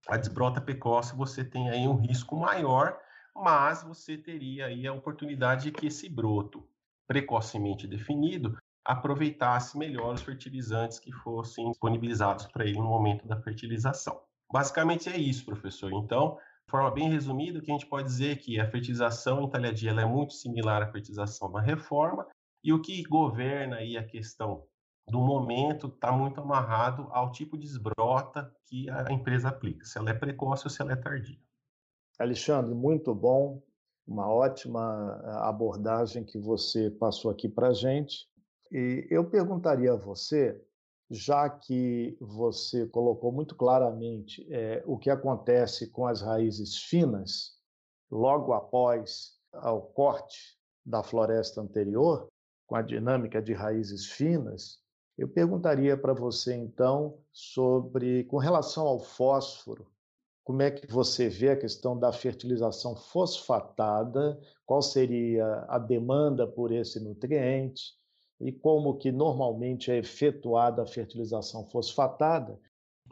a 0.08 0.16
desbrota 0.16 0.60
precoce 0.60 1.14
você 1.14 1.44
tem 1.44 1.70
aí 1.70 1.86
um 1.86 1.96
risco 1.96 2.36
maior, 2.36 2.98
mas 3.34 3.82
você 3.82 4.16
teria 4.16 4.66
aí 4.66 4.86
a 4.86 4.92
oportunidade 4.92 5.64
de 5.64 5.72
que 5.72 5.86
esse 5.86 6.08
broto 6.08 6.68
precocemente 7.06 7.86
definido 7.86 8.58
aproveitasse 8.88 9.76
melhor 9.76 10.14
os 10.14 10.22
fertilizantes 10.22 10.98
que 10.98 11.12
fossem 11.12 11.68
disponibilizados 11.68 12.46
para 12.46 12.64
ele 12.64 12.78
no 12.78 12.86
momento 12.86 13.28
da 13.28 13.38
fertilização. 13.38 14.18
Basicamente 14.50 15.10
é 15.10 15.16
isso, 15.18 15.44
professor. 15.44 15.92
Então, 15.92 16.38
de 16.64 16.70
forma 16.70 16.90
bem 16.90 17.10
resumida, 17.10 17.58
o 17.58 17.62
que 17.62 17.70
a 17.70 17.74
gente 17.74 17.86
pode 17.86 18.08
dizer 18.08 18.32
é 18.32 18.36
que 18.36 18.58
a 18.58 18.70
fertilização 18.70 19.42
em 19.42 19.50
talhadia 19.50 19.90
é 19.90 20.06
muito 20.06 20.32
similar 20.32 20.82
à 20.82 20.90
fertilização 20.90 21.50
na 21.50 21.60
reforma, 21.60 22.26
e 22.64 22.72
o 22.72 22.80
que 22.80 23.02
governa 23.02 23.76
aí 23.76 23.98
a 23.98 24.02
questão 24.02 24.64
do 25.06 25.20
momento 25.20 25.88
está 25.88 26.10
muito 26.10 26.40
amarrado 26.40 27.08
ao 27.10 27.30
tipo 27.30 27.58
de 27.58 27.66
esbrota 27.66 28.50
que 28.66 28.88
a 28.88 29.12
empresa 29.12 29.48
aplica, 29.48 29.84
se 29.84 29.98
ela 29.98 30.10
é 30.10 30.14
precoce 30.14 30.64
ou 30.64 30.70
se 30.70 30.80
ela 30.80 30.92
é 30.92 30.96
tardia. 30.96 31.38
Alexandre, 32.18 32.74
muito 32.74 33.14
bom, 33.14 33.62
uma 34.06 34.28
ótima 34.28 35.22
eh, 35.24 35.48
abordagem 35.48 36.24
que 36.24 36.38
você 36.38 36.90
passou 36.90 37.30
aqui 37.30 37.48
para 37.48 37.68
a 37.68 37.74
gente. 37.74 38.26
E 38.70 39.06
eu 39.10 39.24
perguntaria 39.24 39.92
a 39.92 39.96
você, 39.96 40.60
já 41.10 41.48
que 41.48 42.16
você 42.20 42.86
colocou 42.86 43.32
muito 43.32 43.54
claramente 43.54 44.46
é, 44.50 44.82
o 44.86 44.98
que 44.98 45.08
acontece 45.08 45.90
com 45.90 46.06
as 46.06 46.20
raízes 46.20 46.76
finas 46.76 47.58
logo 48.10 48.52
após 48.52 49.38
o 49.52 49.80
corte 49.80 50.58
da 50.84 51.02
floresta 51.02 51.60
anterior, 51.60 52.28
com 52.66 52.76
a 52.76 52.82
dinâmica 52.82 53.40
de 53.40 53.54
raízes 53.54 54.06
finas, 54.06 54.78
eu 55.16 55.26
perguntaria 55.26 55.96
para 55.96 56.12
você 56.12 56.54
então 56.54 57.18
sobre, 57.32 58.24
com 58.24 58.36
relação 58.36 58.86
ao 58.86 59.00
fósforo, 59.00 59.86
como 60.44 60.62
é 60.62 60.70
que 60.70 60.86
você 60.86 61.28
vê 61.28 61.50
a 61.50 61.58
questão 61.58 61.98
da 61.98 62.12
fertilização 62.12 62.94
fosfatada, 62.94 64.40
qual 64.64 64.80
seria 64.80 65.66
a 65.68 65.78
demanda 65.78 66.46
por 66.46 66.72
esse 66.72 67.00
nutriente, 67.00 67.98
e 68.40 68.52
como 68.52 68.96
que 68.96 69.10
normalmente 69.10 69.90
é 69.90 69.98
efetuada 69.98 70.82
a 70.82 70.86
fertilização 70.86 71.64
fosfatada. 71.66 72.58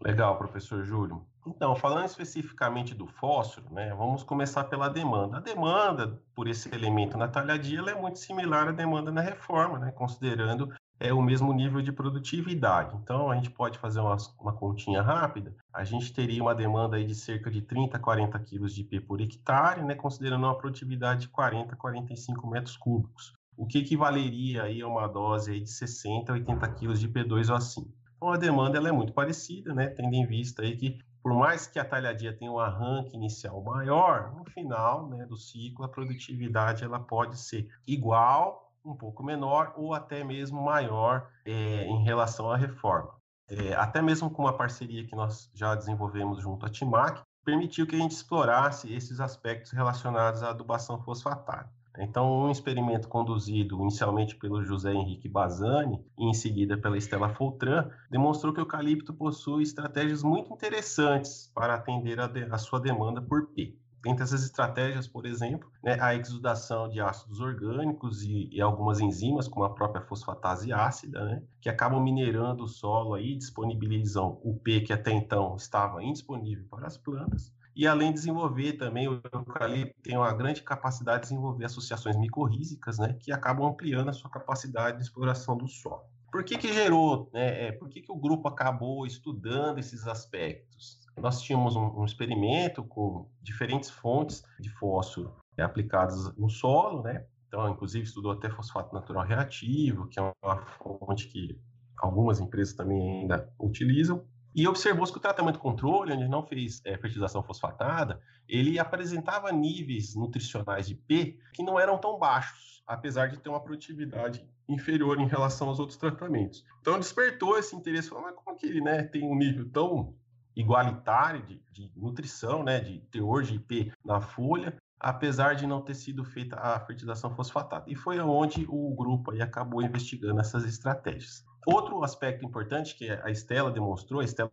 Legal, 0.00 0.36
professor 0.36 0.84
Júlio. 0.84 1.26
Então, 1.46 1.76
falando 1.76 2.06
especificamente 2.06 2.94
do 2.94 3.06
fósforo, 3.06 3.72
né, 3.72 3.94
vamos 3.94 4.22
começar 4.22 4.64
pela 4.64 4.88
demanda. 4.88 5.36
A 5.36 5.40
demanda 5.40 6.20
por 6.34 6.48
esse 6.48 6.72
elemento 6.74 7.16
na 7.16 7.28
talhadia 7.28 7.80
é 7.80 7.94
muito 7.94 8.18
similar 8.18 8.68
à 8.68 8.72
demanda 8.72 9.12
na 9.12 9.20
reforma, 9.20 9.78
né, 9.78 9.92
considerando 9.92 10.72
é 10.98 11.12
o 11.12 11.20
mesmo 11.20 11.52
nível 11.52 11.82
de 11.82 11.92
produtividade. 11.92 12.96
Então, 12.96 13.30
a 13.30 13.36
gente 13.36 13.50
pode 13.50 13.78
fazer 13.78 14.00
uma, 14.00 14.16
uma 14.40 14.52
continha 14.52 15.02
rápida. 15.02 15.54
A 15.72 15.84
gente 15.84 16.12
teria 16.12 16.42
uma 16.42 16.54
demanda 16.54 16.96
aí 16.96 17.04
de 17.04 17.14
cerca 17.14 17.50
de 17.50 17.60
30 17.60 17.96
a 17.96 18.00
40 18.00 18.38
quilos 18.40 18.74
de 18.74 18.80
IP 18.80 19.00
por 19.00 19.20
hectare, 19.20 19.84
né, 19.84 19.94
considerando 19.94 20.44
uma 20.44 20.56
produtividade 20.56 21.22
de 21.22 21.28
40 21.28 21.74
a 21.74 21.76
45 21.76 22.46
metros 22.46 22.76
cúbicos 22.76 23.34
o 23.56 23.66
que 23.66 23.78
equivaleria 23.78 24.64
aí 24.64 24.82
a 24.82 24.86
uma 24.86 25.08
dose 25.08 25.52
aí 25.52 25.60
de 25.60 25.70
60 25.70 26.30
a 26.30 26.34
80 26.34 26.68
quilos 26.74 27.00
de 27.00 27.08
P2 27.08 27.48
ou 27.48 27.56
assim. 27.56 27.90
Então 28.16 28.30
a 28.30 28.36
demanda 28.36 28.78
ela 28.78 28.88
é 28.88 28.92
muito 28.92 29.12
parecida, 29.12 29.74
né? 29.74 29.88
tendo 29.88 30.14
em 30.14 30.26
vista 30.26 30.62
aí 30.62 30.76
que 30.76 30.98
por 31.22 31.34
mais 31.34 31.66
que 31.66 31.78
a 31.78 31.84
talhadia 31.84 32.32
tenha 32.32 32.52
um 32.52 32.58
arranque 32.58 33.16
inicial 33.16 33.60
maior, 33.62 34.32
no 34.36 34.44
final 34.44 35.08
né, 35.08 35.26
do 35.26 35.36
ciclo 35.36 35.84
a 35.84 35.88
produtividade 35.88 36.84
ela 36.84 37.00
pode 37.00 37.38
ser 37.38 37.68
igual, 37.86 38.72
um 38.84 38.94
pouco 38.94 39.24
menor 39.24 39.74
ou 39.76 39.92
até 39.92 40.22
mesmo 40.22 40.62
maior 40.62 41.28
é, 41.44 41.84
em 41.84 42.04
relação 42.04 42.50
à 42.50 42.56
reforma. 42.56 43.12
É, 43.48 43.74
até 43.74 44.00
mesmo 44.00 44.30
com 44.30 44.42
uma 44.42 44.56
parceria 44.56 45.04
que 45.06 45.16
nós 45.16 45.50
já 45.54 45.74
desenvolvemos 45.74 46.40
junto 46.40 46.64
à 46.64 46.68
Timac, 46.68 47.22
permitiu 47.44 47.86
que 47.86 47.94
a 47.94 47.98
gente 47.98 48.12
explorasse 48.12 48.92
esses 48.92 49.20
aspectos 49.20 49.72
relacionados 49.72 50.42
à 50.42 50.50
adubação 50.50 51.00
fosfatária. 51.00 51.70
Então, 51.98 52.46
um 52.46 52.50
experimento 52.50 53.08
conduzido 53.08 53.80
inicialmente 53.80 54.36
pelo 54.36 54.62
José 54.62 54.92
Henrique 54.92 55.28
Bazani 55.28 56.04
e 56.18 56.28
em 56.28 56.34
seguida 56.34 56.76
pela 56.76 56.98
Estela 56.98 57.30
Foltran 57.30 57.90
demonstrou 58.10 58.52
que 58.52 58.60
o 58.60 58.62
eucalipto 58.62 59.14
possui 59.14 59.62
estratégias 59.62 60.22
muito 60.22 60.52
interessantes 60.52 61.50
para 61.54 61.74
atender 61.74 62.20
a, 62.20 62.26
de, 62.26 62.44
a 62.44 62.58
sua 62.58 62.80
demanda 62.80 63.22
por 63.22 63.46
P. 63.48 63.74
Entre 64.06 64.22
essas 64.22 64.44
estratégias, 64.44 65.08
por 65.08 65.26
exemplo, 65.26 65.68
né, 65.82 65.98
a 66.00 66.14
exudação 66.14 66.88
de 66.88 67.00
ácidos 67.00 67.40
orgânicos 67.40 68.22
e, 68.22 68.48
e, 68.52 68.60
algumas 68.60 69.00
enzimas, 69.00 69.48
como 69.48 69.64
a 69.64 69.74
própria 69.74 70.00
fosfatase 70.00 70.72
ácida, 70.72 71.24
né, 71.24 71.42
que 71.60 71.68
acabam 71.68 72.00
minerando 72.00 72.62
o 72.62 72.68
solo 72.68 73.18
e 73.18 73.34
disponibilizam 73.34 74.38
o 74.44 74.54
P 74.54 74.82
que 74.82 74.92
até 74.92 75.12
então 75.12 75.56
estava 75.56 76.04
indisponível 76.04 76.64
para 76.70 76.86
as 76.86 76.96
plantas. 76.96 77.52
E 77.76 77.86
além 77.86 78.08
de 78.08 78.14
desenvolver 78.14 78.72
também, 78.72 79.06
o 79.06 79.20
eucalipto 79.30 80.00
tem 80.02 80.16
uma 80.16 80.32
grande 80.32 80.62
capacidade 80.62 81.24
de 81.24 81.28
desenvolver 81.28 81.66
associações 81.66 82.16
micorrízicas, 82.16 82.98
né, 82.98 83.12
que 83.20 83.30
acabam 83.30 83.66
ampliando 83.68 84.08
a 84.08 84.14
sua 84.14 84.30
capacidade 84.30 84.96
de 84.96 85.02
exploração 85.02 85.58
do 85.58 85.68
solo. 85.68 86.04
Por 86.32 86.42
que 86.42 86.56
que 86.56 86.72
gerou, 86.72 87.28
né, 87.34 87.66
é, 87.66 87.72
por 87.72 87.90
que 87.90 88.00
que 88.00 88.10
o 88.10 88.16
grupo 88.16 88.48
acabou 88.48 89.06
estudando 89.06 89.78
esses 89.78 90.06
aspectos? 90.06 90.98
Nós 91.18 91.42
tínhamos 91.42 91.76
um, 91.76 92.00
um 92.00 92.04
experimento 92.06 92.82
com 92.82 93.28
diferentes 93.42 93.90
fontes 93.90 94.42
de 94.58 94.70
fósforo 94.70 95.36
né, 95.54 95.62
aplicadas 95.62 96.34
no 96.34 96.48
solo, 96.48 97.02
né, 97.02 97.26
então, 97.46 97.68
inclusive, 97.68 98.04
estudou 98.04 98.32
até 98.32 98.48
fosfato 98.48 98.94
natural 98.94 99.24
reativo, 99.24 100.08
que 100.08 100.18
é 100.18 100.32
uma 100.42 100.56
fonte 100.78 101.28
que 101.28 101.60
algumas 101.98 102.40
empresas 102.40 102.74
também 102.74 103.20
ainda 103.20 103.52
utilizam 103.60 104.26
e 104.56 104.66
observou 104.66 105.06
que 105.06 105.18
o 105.18 105.20
tratamento 105.20 105.58
controle, 105.58 106.14
onde 106.14 106.26
não 106.26 106.42
fez 106.42 106.80
é, 106.86 106.96
fertilização 106.96 107.42
fosfatada, 107.42 108.18
ele 108.48 108.78
apresentava 108.78 109.52
níveis 109.52 110.14
nutricionais 110.14 110.88
de 110.88 110.94
P 110.94 111.38
que 111.52 111.62
não 111.62 111.78
eram 111.78 111.98
tão 111.98 112.18
baixos, 112.18 112.82
apesar 112.86 113.26
de 113.26 113.38
ter 113.38 113.50
uma 113.50 113.60
produtividade 113.60 114.42
inferior 114.66 115.20
em 115.20 115.26
relação 115.26 115.68
aos 115.68 115.78
outros 115.78 115.98
tratamentos. 115.98 116.64
Então 116.80 116.98
despertou 116.98 117.58
esse 117.58 117.76
interesse, 117.76 118.08
falou, 118.08 118.24
mas 118.24 118.34
como 118.34 118.56
que 118.56 118.64
ele 118.64 118.80
né, 118.80 119.02
tem 119.02 119.24
um 119.24 119.36
nível 119.36 119.68
tão 119.70 120.14
igualitário 120.56 121.42
de, 121.42 121.60
de 121.70 121.92
nutrição, 121.94 122.64
né, 122.64 122.80
de 122.80 123.00
teor 123.10 123.42
de 123.42 123.56
IP 123.56 123.92
na 124.02 124.22
folha, 124.22 124.74
apesar 124.98 125.54
de 125.54 125.66
não 125.66 125.80
ter 125.80 125.94
sido 125.94 126.24
feita 126.24 126.56
a 126.56 126.80
fertilização 126.80 127.34
fosfatada. 127.34 127.84
E 127.86 127.94
foi 127.94 128.18
onde 128.20 128.66
o 128.68 128.94
grupo 128.94 129.30
aí 129.30 129.42
acabou 129.42 129.82
investigando 129.82 130.40
essas 130.40 130.64
estratégias. 130.64 131.44
Outro 131.66 132.04
aspecto 132.04 132.44
importante 132.44 132.94
que 132.94 133.10
a 133.10 133.28
Estela 133.28 133.72
demonstrou, 133.72 134.20
a 134.20 134.24
Estela 134.24 134.48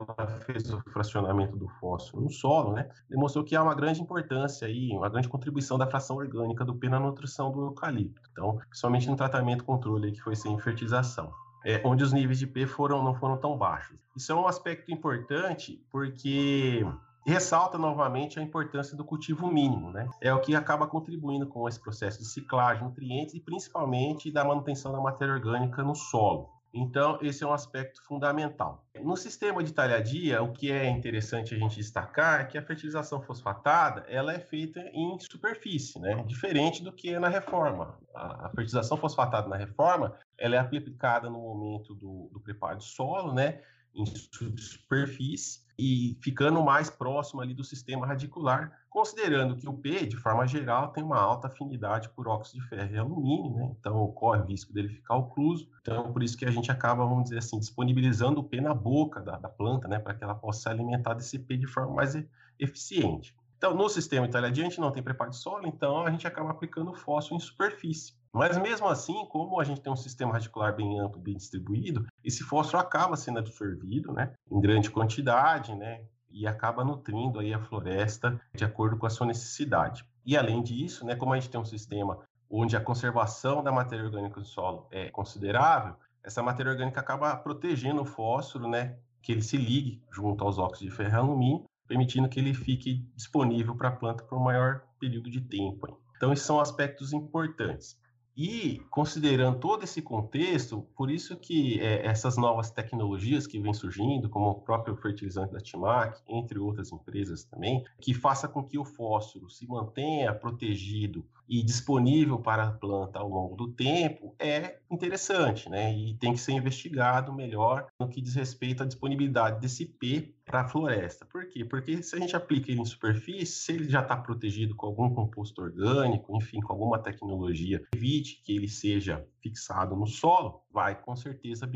fez 0.47 0.67
o 0.73 0.82
fracionamento 0.89 1.56
do 1.56 1.67
fósforo 1.67 2.23
no 2.23 2.32
solo, 2.32 2.73
né? 2.73 2.89
Demonstrou 3.08 3.45
que 3.45 3.56
há 3.56 3.62
uma 3.62 3.75
grande 3.75 4.01
importância 4.01 4.67
aí, 4.67 4.89
uma 4.91 5.10
grande 5.10 5.29
contribuição 5.29 5.77
da 5.77 5.86
fração 5.86 6.15
orgânica 6.15 6.65
do 6.65 6.73
P 6.73 6.89
na 6.89 6.99
nutrição 6.99 7.51
do 7.51 7.67
eucalipto. 7.67 8.27
Então, 8.32 8.58
principalmente 8.67 9.08
no 9.08 9.15
tratamento 9.15 9.63
controle 9.63 10.12
que 10.12 10.21
foi 10.21 10.36
sem 10.36 10.58
fertilização. 10.58 11.32
É, 11.63 11.82
onde 11.86 12.03
os 12.03 12.12
níveis 12.12 12.39
de 12.39 12.47
P 12.47 12.65
foram, 12.65 13.03
não 13.03 13.13
foram 13.13 13.38
tão 13.38 13.56
baixos. 13.56 13.95
Isso 14.17 14.32
é 14.32 14.36
um 14.36 14.47
aspecto 14.47 14.91
importante 14.91 15.86
porque 15.91 16.84
ressalta 17.31 17.77
novamente 17.77 18.39
a 18.39 18.43
importância 18.43 18.95
do 18.97 19.05
cultivo 19.05 19.47
mínimo, 19.47 19.91
né? 19.91 20.09
É 20.21 20.33
o 20.33 20.41
que 20.41 20.55
acaba 20.55 20.88
contribuindo 20.88 21.47
com 21.47 21.67
esse 21.67 21.79
processo 21.79 22.19
de 22.19 22.25
ciclagem 22.25 22.83
de 22.83 22.89
nutrientes 22.89 23.33
e 23.33 23.39
principalmente 23.39 24.31
da 24.31 24.43
manutenção 24.43 24.91
da 24.91 24.99
matéria 24.99 25.33
orgânica 25.33 25.83
no 25.83 25.95
solo. 25.95 26.49
Então, 26.73 27.19
esse 27.21 27.43
é 27.43 27.47
um 27.47 27.53
aspecto 27.53 28.03
fundamental. 28.03 28.83
No 28.99 29.15
sistema 29.15 29.63
de 29.63 29.71
talhadia, 29.71 30.41
o 30.41 30.51
que 30.51 30.71
é 30.71 30.89
interessante 30.89 31.53
a 31.53 31.57
gente 31.57 31.75
destacar 31.75 32.41
é 32.41 32.45
que 32.45 32.57
a 32.57 32.63
fertilização 32.63 33.21
fosfatada 33.21 34.03
ela 34.07 34.33
é 34.33 34.39
feita 34.39 34.79
em 34.91 35.19
superfície, 35.19 35.99
né? 35.99 36.23
diferente 36.25 36.83
do 36.83 36.91
que 36.91 37.13
é 37.13 37.19
na 37.19 37.29
reforma. 37.29 37.95
A, 38.15 38.49
fertilização 38.49 38.97
fosfatada 38.97 39.47
na 39.47 39.55
reforma 39.55 40.15
ela 40.36 40.55
é 40.55 40.57
aplicada 40.57 41.29
no 41.29 41.39
momento 41.39 41.93
do, 41.93 42.29
do 42.33 42.39
preparo 42.39 42.79
de 42.79 42.86
solo, 42.86 43.33
né? 43.33 43.62
Em 43.95 44.06
superfície 44.06 45.62
e 45.77 46.17
ficando 46.21 46.62
mais 46.63 46.89
próximo 46.89 47.41
ali 47.41 47.53
do 47.53 47.63
sistema 47.63 48.06
radicular, 48.06 48.71
considerando 48.89 49.56
que 49.56 49.67
o 49.67 49.73
P, 49.73 50.06
de 50.06 50.17
forma 50.17 50.45
geral, 50.47 50.91
tem 50.91 51.03
uma 51.03 51.19
alta 51.19 51.47
afinidade 51.47 52.10
por 52.10 52.27
óxido 52.27 52.62
de 52.62 52.69
ferro 52.69 52.93
e 52.93 52.97
alumínio, 52.97 53.56
né? 53.56 53.75
Então 53.79 53.97
ocorre 53.97 54.41
o 54.41 54.45
risco 54.45 54.71
dele 54.71 54.89
ficar 54.89 55.15
ocluso. 55.15 55.67
Então 55.82 56.13
por 56.13 56.21
isso 56.21 56.38
que 56.38 56.45
a 56.45 56.51
gente 56.51 56.71
acaba, 56.71 57.06
vamos 57.06 57.25
dizer 57.25 57.39
assim, 57.39 57.60
disponibilizando 57.60 58.39
o 58.39 58.43
P 58.43 58.62
na 58.62 58.73
boca 58.73 59.21
da, 59.21 59.38
da 59.38 59.49
planta, 59.49 59.88
né, 59.88 59.99
para 59.99 60.13
que 60.13 60.23
ela 60.23 60.36
possa 60.36 60.69
alimentar 60.69 61.15
desse 61.15 61.39
P 61.39 61.58
de 61.58 61.67
forma 61.67 61.93
mais 61.95 62.15
eficiente. 62.60 63.36
Então, 63.63 63.73
no 63.73 63.88
sistema 63.88 64.28
gente 64.54 64.78
não 64.82 64.91
tem 64.91 65.02
preparo 65.02 65.30
de 65.30 65.38
solo, 65.38 65.65
então 65.65 66.06
a 66.06 66.12
gente 66.12 66.28
acaba 66.28 66.52
aplicando 66.52 66.93
fósforo 66.93 67.38
em 67.38 67.39
superfície. 67.39 68.13
Mas 68.34 68.58
mesmo 68.58 68.89
assim, 68.89 69.26
como 69.28 69.58
a 69.58 69.63
gente 69.63 69.80
tem 69.80 69.89
um 69.89 69.95
sistema 69.95 70.34
radicular 70.34 70.76
bem 70.76 70.99
amplo, 70.99 71.21
bem 71.21 71.38
distribuído, 71.38 72.06
esse 72.21 72.43
fósforo 72.43 72.80
acaba 72.80 73.15
sendo 73.15 73.39
absorvido, 73.39 74.12
né, 74.12 74.34
em 74.52 74.60
grande 74.60 74.91
quantidade, 74.91 75.73
né, 75.76 76.04
e 76.30 76.45
acaba 76.45 76.84
nutrindo 76.84 77.39
aí 77.39 77.54
a 77.54 77.60
floresta 77.62 78.38
de 78.54 78.65
acordo 78.65 78.97
com 78.97 79.06
a 79.06 79.10
sua 79.10 79.28
necessidade. 79.28 80.06
E 80.26 80.36
além 80.36 80.62
disso, 80.62 81.06
né, 81.06 81.15
como 81.15 81.32
a 81.32 81.39
gente 81.39 81.49
tem 81.49 81.62
um 81.62 81.63
sistema 81.63 82.19
onde 82.49 82.76
a 82.76 82.82
conservação 82.82 83.63
da 83.63 83.71
matéria 83.71 84.04
orgânica 84.04 84.41
do 84.41 84.45
solo 84.45 84.88
é 84.91 85.10
considerável, 85.10 85.95
essa 86.21 86.43
matéria 86.43 86.73
orgânica 86.73 86.99
acaba 86.99 87.34
protegendo 87.38 88.02
o 88.02 88.06
fósforo, 88.06 88.67
né, 88.67 88.97
que 89.21 89.32
ele 89.32 89.41
se 89.41 89.56
ligue 89.56 90.04
junto 90.12 90.43
aos 90.43 90.58
óxidos 90.58 90.91
de 90.91 90.97
ferro 90.97 91.15
e 91.15 91.19
alumínio, 91.19 91.65
permitindo 91.88 92.30
que 92.30 92.39
ele 92.39 92.54
fique 92.54 93.06
disponível 93.15 93.76
para 93.76 93.89
a 93.89 93.96
planta 93.96 94.24
por 94.24 94.38
um 94.38 94.43
maior 94.43 94.84
período 95.00 95.30
de 95.30 95.41
tempo. 95.41 95.98
Então, 96.15 96.32
esses 96.32 96.46
são 96.46 96.60
aspectos 96.60 97.13
importantes. 97.13 97.98
E 98.36 98.82
considerando 98.89 99.60
todo 99.60 99.84
esse 99.84 100.02
contexto, 100.02 100.82
por 100.96 101.12
isso 101.12 101.38
que 101.38 101.80
é, 101.80 102.06
essas 102.06 102.36
novas 102.36 102.72
tecnologias 102.72 103.46
que 103.46 103.60
vêm 103.60 103.74
surgindo, 103.74 104.28
como 104.28 104.50
o 104.50 104.62
próprio 104.62 104.96
fertilizante 104.96 105.54
da 105.54 105.60
Timac, 105.60 106.19
entre 106.28 106.58
outras 106.58 106.91
empresas 106.91 107.43
também, 107.43 107.84
que 108.02 108.12
faça 108.13 108.48
com 108.48 108.63
que 108.63 108.80
o 108.80 108.86
fósforo 108.86 109.50
se 109.52 109.67
mantenha 109.67 110.34
protegido 110.34 111.24
e 111.47 111.63
disponível 111.63 112.39
para 112.39 112.63
a 112.63 112.71
planta 112.71 113.19
ao 113.19 113.27
longo 113.27 113.56
do 113.56 113.71
tempo, 113.71 114.36
é 114.39 114.79
interessante, 114.89 115.69
né? 115.69 115.93
E 115.93 116.15
tem 116.15 116.34
que 116.34 116.39
ser 116.39 116.53
investigado 116.53 117.34
melhor 117.34 117.88
no 117.99 118.08
que 118.08 118.21
diz 118.21 118.36
respeito 118.36 118.84
à 118.84 118.86
disponibilidade 118.86 119.60
desse 119.60 119.86
P 119.86 120.34
para 120.45 120.62
a 120.62 120.67
floresta. 120.67 121.25
Por 121.25 121.47
quê? 121.47 121.63
Porque 121.63 122.01
se 122.03 122.15
a 122.15 122.19
gente 122.19 122.36
aplica 122.36 122.71
ele 122.71 122.82
em 122.82 122.86
superfície, 122.86 123.53
se 123.53 123.71
ele 123.71 123.89
já 123.89 124.01
está 124.01 124.15
protegido 124.17 124.75
com 124.75 124.88
algum 124.88 125.13
composto 125.13 125.62
orgânico, 125.62 126.36
enfim, 126.36 126.60
com 126.60 126.73
alguma 126.73 126.99
tecnologia, 126.99 127.82
evite 127.95 128.41
que 128.43 128.56
ele 128.56 128.67
seja 128.67 129.25
fixado 129.41 129.95
no 129.95 130.08
solo, 130.08 130.62
vai 130.71 130.99
com 130.99 131.15
certeza 131.15 131.69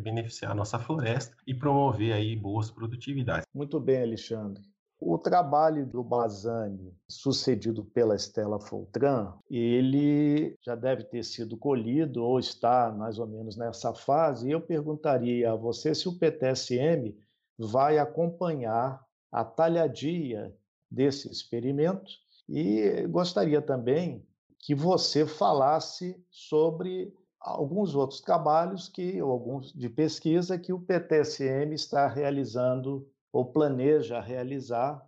beneficiar 0.00 0.52
a 0.52 0.54
nossa 0.54 0.78
floresta 0.78 1.36
e 1.46 1.54
promover 1.54 2.12
aí 2.12 2.36
boas 2.36 2.70
produtividades. 2.70 3.46
Muito 3.54 3.80
bem, 3.80 4.02
Alexandre. 4.02 4.62
O 5.02 5.16
trabalho 5.16 5.86
do 5.86 6.04
Bazani, 6.04 6.94
sucedido 7.08 7.82
pela 7.82 8.14
Estela 8.14 8.60
Foltran, 8.60 9.32
ele 9.50 10.54
já 10.60 10.74
deve 10.74 11.04
ter 11.04 11.24
sido 11.24 11.56
colhido 11.56 12.22
ou 12.22 12.38
está 12.38 12.92
mais 12.92 13.18
ou 13.18 13.26
menos 13.26 13.56
nessa 13.56 13.94
fase. 13.94 14.48
E 14.48 14.52
eu 14.52 14.60
perguntaria 14.60 15.50
a 15.50 15.56
você 15.56 15.94
se 15.94 16.06
o 16.06 16.18
PTSM 16.18 17.16
vai 17.58 17.98
acompanhar 17.98 19.02
a 19.32 19.42
talhadia 19.42 20.54
desse 20.90 21.30
experimento 21.30 22.10
e 22.46 23.06
gostaria 23.08 23.62
também 23.62 24.22
que 24.58 24.74
você 24.74 25.24
falasse 25.24 26.22
sobre 26.30 27.14
alguns 27.40 27.94
outros 27.94 28.20
trabalhos 28.20 28.86
que 28.86 29.22
ou 29.22 29.30
alguns 29.30 29.72
de 29.72 29.88
pesquisa 29.88 30.58
que 30.58 30.74
o 30.74 30.80
PTSM 30.80 31.72
está 31.72 32.06
realizando 32.06 33.08
ou 33.32 33.44
planeja 33.46 34.20
realizar. 34.20 35.00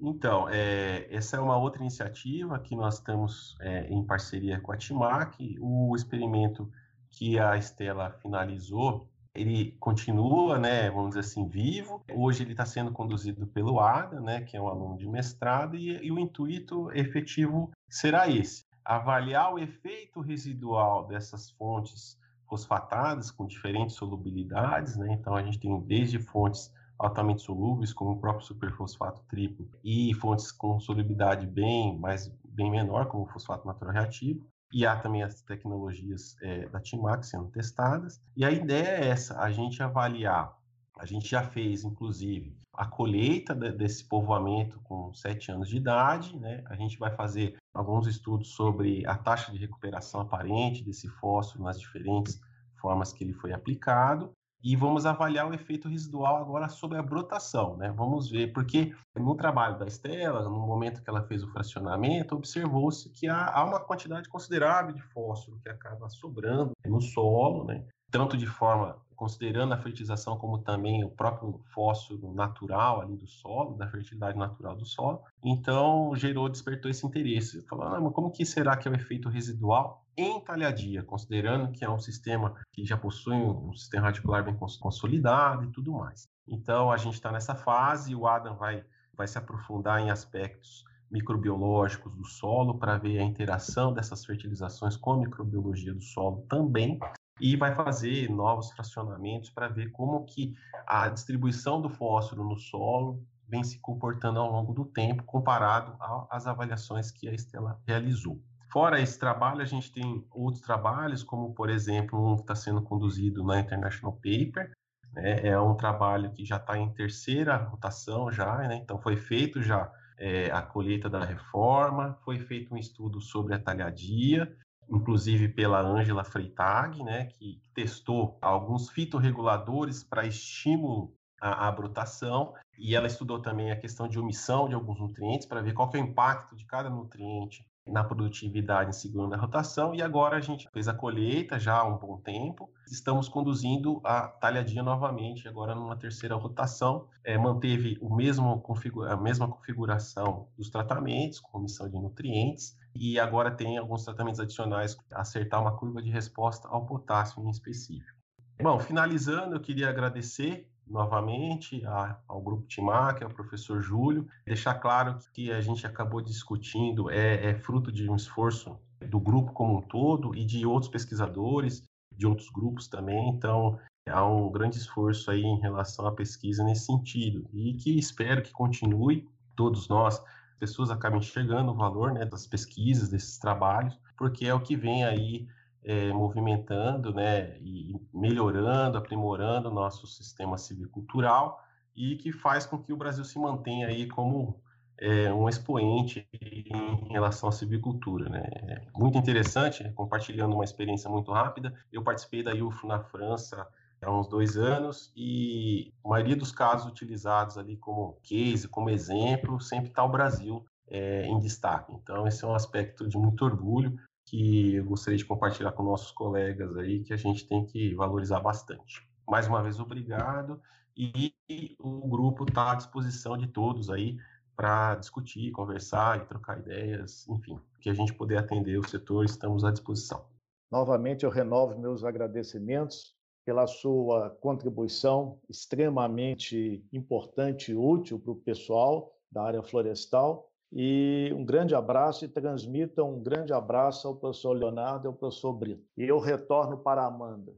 Então, 0.00 0.48
é, 0.48 1.06
essa 1.10 1.36
é 1.36 1.40
uma 1.40 1.56
outra 1.56 1.80
iniciativa 1.80 2.58
que 2.58 2.74
nós 2.74 2.94
estamos 2.94 3.56
é, 3.60 3.86
em 3.88 4.04
parceria 4.04 4.60
com 4.60 4.72
a 4.72 4.76
Timac. 4.76 5.56
O 5.60 5.94
experimento 5.94 6.70
que 7.10 7.38
a 7.38 7.56
Estela 7.56 8.10
finalizou 8.10 9.08
ele 9.34 9.72
continua, 9.80 10.58
né, 10.58 10.88
vamos 10.90 11.08
dizer 11.08 11.20
assim, 11.20 11.48
vivo. 11.48 12.04
Hoje 12.14 12.44
ele 12.44 12.52
está 12.52 12.64
sendo 12.64 12.92
conduzido 12.92 13.46
pelo 13.48 13.80
Ada, 13.80 14.20
né, 14.20 14.42
que 14.42 14.56
é 14.56 14.62
um 14.62 14.68
aluno 14.68 14.96
de 14.96 15.08
mestrado, 15.08 15.76
e, 15.76 15.90
e 15.90 16.12
o 16.12 16.18
intuito 16.18 16.88
efetivo 16.92 17.72
será 17.88 18.28
esse: 18.28 18.64
avaliar 18.84 19.52
o 19.52 19.58
efeito 19.58 20.20
residual 20.20 21.06
dessas 21.08 21.50
fontes 21.50 22.16
fosfatadas 22.48 23.30
com 23.32 23.46
diferentes 23.46 23.96
solubilidades, 23.96 24.96
né? 24.96 25.12
Então 25.14 25.34
a 25.34 25.42
gente 25.42 25.58
tem 25.58 25.80
desde 25.80 26.20
fontes 26.20 26.70
altamente 26.98 27.42
solúveis, 27.42 27.92
como 27.92 28.12
o 28.12 28.20
próprio 28.20 28.46
superfosfato 28.46 29.22
triplo, 29.28 29.68
e 29.82 30.14
fontes 30.14 30.52
com 30.52 30.78
solubilidade 30.80 31.46
bem 31.46 31.98
mais 31.98 32.28
bem 32.44 32.70
menor, 32.70 33.06
como 33.06 33.24
o 33.24 33.28
fosfato 33.28 33.66
natural 33.66 33.92
reativo, 33.92 34.46
e 34.72 34.86
há 34.86 34.96
também 34.96 35.22
as 35.22 35.42
tecnologias 35.42 36.36
é, 36.42 36.68
da 36.68 36.80
Timac 36.80 37.24
sendo 37.26 37.48
testadas. 37.48 38.20
E 38.36 38.44
a 38.44 38.50
ideia 38.50 39.04
é 39.04 39.08
essa: 39.08 39.38
a 39.40 39.50
gente 39.50 39.82
avaliar. 39.82 40.56
A 40.96 41.06
gente 41.06 41.28
já 41.28 41.42
fez, 41.42 41.84
inclusive, 41.84 42.56
a 42.72 42.86
colheita 42.86 43.54
de, 43.54 43.72
desse 43.72 44.08
povoamento 44.08 44.80
com 44.84 45.12
sete 45.12 45.50
anos 45.50 45.68
de 45.68 45.76
idade. 45.76 46.36
Né? 46.38 46.62
A 46.66 46.76
gente 46.76 46.98
vai 46.98 47.10
fazer 47.14 47.56
alguns 47.72 48.06
estudos 48.06 48.54
sobre 48.54 49.04
a 49.06 49.16
taxa 49.16 49.52
de 49.52 49.58
recuperação 49.58 50.20
aparente 50.20 50.84
desse 50.84 51.08
fósforo 51.08 51.64
nas 51.64 51.78
diferentes 51.78 52.40
formas 52.80 53.12
que 53.12 53.24
ele 53.24 53.32
foi 53.32 53.52
aplicado 53.52 54.32
e 54.64 54.74
vamos 54.74 55.04
avaliar 55.04 55.46
o 55.46 55.52
efeito 55.52 55.90
residual 55.90 56.36
agora 56.38 56.70
sobre 56.70 56.96
a 56.96 57.02
brotação, 57.02 57.76
né? 57.76 57.92
Vamos 57.94 58.30
ver, 58.30 58.50
porque 58.54 58.94
no 59.14 59.36
trabalho 59.36 59.78
da 59.78 59.86
Estela, 59.86 60.42
no 60.42 60.66
momento 60.66 61.02
que 61.02 61.10
ela 61.10 61.22
fez 61.22 61.42
o 61.42 61.52
fracionamento, 61.52 62.34
observou-se 62.34 63.10
que 63.10 63.28
há, 63.28 63.46
há, 63.46 63.62
uma 63.62 63.78
quantidade 63.78 64.26
considerável 64.26 64.94
de 64.94 65.02
fósforo 65.02 65.60
que 65.60 65.68
acaba 65.68 66.08
sobrando 66.08 66.72
no 66.86 66.98
solo, 67.02 67.64
né? 67.64 67.84
Tanto 68.10 68.38
de 68.38 68.46
forma 68.46 68.96
considerando 69.14 69.74
a 69.74 69.76
fertilização 69.76 70.38
como 70.38 70.58
também 70.58 71.04
o 71.04 71.10
próprio 71.10 71.60
fósforo 71.72 72.32
natural 72.32 73.02
ali 73.02 73.16
do 73.16 73.26
solo, 73.26 73.76
da 73.76 73.86
fertilidade 73.86 74.38
natural 74.38 74.74
do 74.74 74.86
solo. 74.86 75.20
Então, 75.42 76.14
gerou, 76.16 76.48
despertou 76.48 76.90
esse 76.90 77.06
interesse. 77.06 77.62
Falou, 77.66 77.84
ah, 77.86 78.00
mas 78.00 78.12
como 78.12 78.30
que 78.30 78.44
será 78.46 78.76
que 78.76 78.88
é 78.88 78.90
o 78.90 78.94
efeito 78.94 79.28
residual 79.28 80.03
em 80.16 80.40
talhadia, 80.40 81.02
considerando 81.02 81.72
que 81.72 81.84
é 81.84 81.90
um 81.90 81.98
sistema 81.98 82.54
que 82.72 82.84
já 82.84 82.96
possui 82.96 83.34
um 83.34 83.72
sistema 83.74 84.06
radicular 84.06 84.44
bem 84.44 84.56
consolidado 84.56 85.64
e 85.64 85.70
tudo 85.70 85.92
mais. 85.92 86.28
Então, 86.46 86.90
a 86.90 86.96
gente 86.96 87.14
está 87.14 87.32
nessa 87.32 87.54
fase, 87.54 88.14
o 88.14 88.26
Adam 88.26 88.56
vai, 88.56 88.84
vai 89.16 89.26
se 89.26 89.38
aprofundar 89.38 90.00
em 90.00 90.10
aspectos 90.10 90.84
microbiológicos 91.10 92.14
do 92.14 92.24
solo 92.24 92.78
para 92.78 92.98
ver 92.98 93.18
a 93.18 93.22
interação 93.22 93.92
dessas 93.92 94.24
fertilizações 94.24 94.96
com 94.96 95.12
a 95.12 95.18
microbiologia 95.18 95.94
do 95.94 96.02
solo 96.02 96.44
também 96.48 96.98
e 97.40 97.56
vai 97.56 97.74
fazer 97.74 98.30
novos 98.30 98.70
fracionamentos 98.70 99.50
para 99.50 99.68
ver 99.68 99.90
como 99.90 100.24
que 100.24 100.54
a 100.86 101.08
distribuição 101.08 101.80
do 101.80 101.88
fósforo 101.88 102.44
no 102.44 102.56
solo 102.56 103.22
vem 103.48 103.62
se 103.62 103.78
comportando 103.80 104.38
ao 104.38 104.50
longo 104.50 104.72
do 104.72 104.84
tempo 104.84 105.22
comparado 105.24 105.96
às 106.30 106.46
avaliações 106.46 107.10
que 107.10 107.28
a 107.28 107.32
Estela 107.32 107.80
realizou. 107.86 108.40
Fora 108.74 109.00
esse 109.00 109.16
trabalho, 109.16 109.60
a 109.62 109.64
gente 109.64 109.92
tem 109.92 110.26
outros 110.32 110.60
trabalhos, 110.60 111.22
como, 111.22 111.54
por 111.54 111.70
exemplo, 111.70 112.18
um 112.20 112.34
que 112.34 112.42
está 112.42 112.56
sendo 112.56 112.82
conduzido 112.82 113.44
na 113.44 113.60
International 113.60 114.12
Paper, 114.14 114.72
né? 115.12 115.46
é 115.46 115.60
um 115.60 115.76
trabalho 115.76 116.32
que 116.32 116.44
já 116.44 116.56
está 116.56 116.76
em 116.76 116.92
terceira 116.92 117.54
rotação 117.54 118.32
já, 118.32 118.58
né? 118.66 118.74
então 118.74 118.98
foi 118.98 119.16
feito 119.16 119.62
já 119.62 119.88
é, 120.18 120.50
a 120.50 120.60
colheita 120.60 121.08
da 121.08 121.24
reforma, 121.24 122.18
foi 122.24 122.40
feito 122.40 122.74
um 122.74 122.76
estudo 122.76 123.20
sobre 123.20 123.54
a 123.54 123.60
talhadia, 123.60 124.52
inclusive 124.90 125.50
pela 125.50 125.80
Ângela 125.80 126.24
Freitag, 126.24 127.00
né, 127.04 127.26
que 127.26 127.62
testou 127.76 128.36
alguns 128.42 128.90
fitorreguladores 128.90 130.02
para 130.02 130.26
estímulo 130.26 131.14
à, 131.40 131.68
à 131.68 131.70
brotação, 131.70 132.52
e 132.76 132.96
ela 132.96 133.06
estudou 133.06 133.40
também 133.40 133.70
a 133.70 133.78
questão 133.78 134.08
de 134.08 134.18
omissão 134.18 134.68
de 134.68 134.74
alguns 134.74 134.98
nutrientes 134.98 135.46
para 135.46 135.62
ver 135.62 135.74
qual 135.74 135.88
é 135.94 135.98
o 135.98 136.00
impacto 136.00 136.56
de 136.56 136.64
cada 136.66 136.90
nutriente 136.90 137.64
na 137.86 138.02
produtividade 138.02 138.90
em 138.90 138.92
segunda 138.92 139.36
rotação 139.36 139.94
e 139.94 140.02
agora 140.02 140.36
a 140.36 140.40
gente 140.40 140.68
fez 140.72 140.88
a 140.88 140.94
colheita 140.94 141.58
já 141.58 141.76
há 141.76 141.84
um 141.86 141.98
bom 141.98 142.16
tempo. 142.18 142.70
Estamos 142.90 143.28
conduzindo 143.28 144.00
a 144.04 144.28
talhadinha 144.28 144.82
novamente 144.82 145.46
agora 145.46 145.74
numa 145.74 145.96
terceira 145.96 146.34
rotação. 146.34 147.08
É, 147.22 147.36
manteve 147.36 147.98
o 148.00 148.14
mesmo 148.14 148.62
a 149.08 149.16
mesma 149.16 149.48
configuração 149.48 150.48
dos 150.56 150.70
tratamentos, 150.70 151.40
com 151.40 151.58
omissão 151.58 151.88
de 151.88 151.96
nutrientes, 151.96 152.76
e 152.94 153.18
agora 153.18 153.50
tem 153.50 153.76
alguns 153.76 154.04
tratamentos 154.04 154.40
adicionais 154.40 154.96
acertar 155.12 155.60
uma 155.60 155.76
curva 155.76 156.02
de 156.02 156.10
resposta 156.10 156.68
ao 156.68 156.86
potássio 156.86 157.42
em 157.44 157.50
específico. 157.50 158.14
Bom, 158.62 158.78
finalizando, 158.78 159.56
eu 159.56 159.60
queria 159.60 159.90
agradecer 159.90 160.70
novamente 160.86 161.84
a, 161.86 162.18
ao 162.28 162.42
Grupo 162.42 162.66
Timac, 162.66 163.22
ao 163.22 163.30
professor 163.30 163.80
Júlio, 163.80 164.26
deixar 164.44 164.74
claro 164.74 165.18
que 165.32 165.50
a 165.50 165.60
gente 165.60 165.86
acabou 165.86 166.20
discutindo 166.20 167.10
é, 167.10 167.50
é 167.50 167.54
fruto 167.54 167.90
de 167.90 168.08
um 168.08 168.16
esforço 168.16 168.78
do 169.08 169.20
grupo 169.20 169.52
como 169.52 169.78
um 169.78 169.82
todo 169.82 170.34
e 170.34 170.44
de 170.44 170.66
outros 170.66 170.90
pesquisadores, 170.90 171.82
de 172.16 172.26
outros 172.26 172.48
grupos 172.50 172.88
também, 172.88 173.28
então 173.30 173.78
há 174.08 174.24
um 174.24 174.50
grande 174.50 174.76
esforço 174.76 175.30
aí 175.30 175.42
em 175.42 175.60
relação 175.60 176.06
à 176.06 176.12
pesquisa 176.12 176.62
nesse 176.62 176.86
sentido 176.86 177.48
e 177.52 177.74
que 177.74 177.98
espero 177.98 178.42
que 178.42 178.52
continue, 178.52 179.28
todos 179.56 179.88
nós, 179.88 180.22
pessoas 180.58 180.90
acabem 180.90 181.18
enxergando 181.18 181.72
o 181.72 181.76
valor 181.76 182.12
né, 182.12 182.24
das 182.24 182.46
pesquisas, 182.46 183.08
desses 183.08 183.38
trabalhos, 183.38 183.98
porque 184.16 184.46
é 184.46 184.54
o 184.54 184.60
que 184.60 184.76
vem 184.76 185.04
aí 185.04 185.46
é, 185.84 186.12
movimentando 186.12 187.12
né, 187.12 187.58
e 187.58 187.94
melhorando, 188.12 188.96
aprimorando 188.96 189.68
o 189.68 189.74
nosso 189.74 190.06
sistema 190.06 190.56
civicultural 190.56 191.62
e 191.94 192.16
que 192.16 192.32
faz 192.32 192.64
com 192.64 192.78
que 192.78 192.92
o 192.92 192.96
Brasil 192.96 193.24
se 193.24 193.38
mantenha 193.38 193.88
aí 193.88 194.08
como 194.08 194.60
é, 194.98 195.32
um 195.32 195.48
expoente 195.48 196.26
em 196.32 197.12
relação 197.12 197.48
à 197.48 197.52
civicultura. 197.52 198.28
Né? 198.28 198.86
Muito 198.96 199.18
interessante, 199.18 199.88
compartilhando 199.92 200.54
uma 200.54 200.64
experiência 200.64 201.10
muito 201.10 201.30
rápida, 201.30 201.72
eu 201.92 202.02
participei 202.02 202.42
da 202.42 202.54
UF 202.54 202.86
na 202.86 203.00
França 203.00 203.66
há 204.02 204.10
uns 204.10 204.28
dois 204.28 204.56
anos 204.56 205.12
e 205.16 205.92
a 206.04 206.08
maioria 206.08 206.36
dos 206.36 206.52
casos 206.52 206.90
utilizados 206.90 207.58
ali 207.58 207.76
como 207.76 208.18
case, 208.22 208.68
como 208.68 208.90
exemplo, 208.90 209.60
sempre 209.60 209.88
está 209.88 210.02
o 210.02 210.08
Brasil 210.08 210.64
é, 210.88 211.26
em 211.26 211.38
destaque. 211.38 211.92
Então, 211.92 212.26
esse 212.26 212.44
é 212.44 212.48
um 212.48 212.54
aspecto 212.54 213.08
de 213.08 213.16
muito 213.16 213.44
orgulho 213.44 213.98
que 214.34 214.74
eu 214.74 214.84
gostaria 214.84 215.16
de 215.16 215.24
compartilhar 215.24 215.70
com 215.70 215.84
nossos 215.84 216.10
colegas 216.10 216.76
aí, 216.76 217.04
que 217.04 217.12
a 217.12 217.16
gente 217.16 217.46
tem 217.46 217.64
que 217.64 217.94
valorizar 217.94 218.40
bastante. 218.40 219.08
Mais 219.28 219.46
uma 219.46 219.62
vez, 219.62 219.78
obrigado. 219.78 220.60
E 220.96 221.32
o 221.78 222.08
grupo 222.08 222.42
está 222.42 222.72
à 222.72 222.74
disposição 222.74 223.38
de 223.38 223.46
todos 223.46 223.90
aí 223.90 224.16
para 224.56 224.96
discutir, 224.96 225.52
conversar 225.52 226.18
e 226.18 226.26
trocar 226.26 226.58
ideias, 226.58 227.28
enfim, 227.28 227.60
que 227.80 227.88
a 227.88 227.94
gente 227.94 228.12
puder 228.12 228.38
atender 228.38 228.76
o 228.76 228.88
setor, 228.88 229.24
estamos 229.24 229.64
à 229.64 229.70
disposição. 229.70 230.26
Novamente, 230.68 231.24
eu 231.24 231.30
renovo 231.30 231.78
meus 231.78 232.02
agradecimentos 232.02 233.14
pela 233.44 233.68
sua 233.68 234.30
contribuição 234.30 235.38
extremamente 235.48 236.84
importante 236.92 237.70
e 237.70 237.76
útil 237.76 238.18
para 238.18 238.32
o 238.32 238.36
pessoal 238.36 239.14
da 239.30 239.44
área 239.44 239.62
florestal 239.62 240.50
e 240.76 241.32
um 241.32 241.44
grande 241.44 241.72
abraço 241.72 242.24
e 242.24 242.28
transmita 242.28 243.04
um 243.04 243.22
grande 243.22 243.52
abraço 243.52 244.08
ao 244.08 244.16
professor 244.16 244.52
Leonardo 244.52 245.06
e 245.06 245.08
ao 245.08 245.14
professor 245.14 245.52
Brito. 245.52 245.86
E 245.96 246.02
eu 246.02 246.18
retorno 246.18 246.78
para 246.78 247.02
a 247.02 247.06
Amanda. 247.06 247.54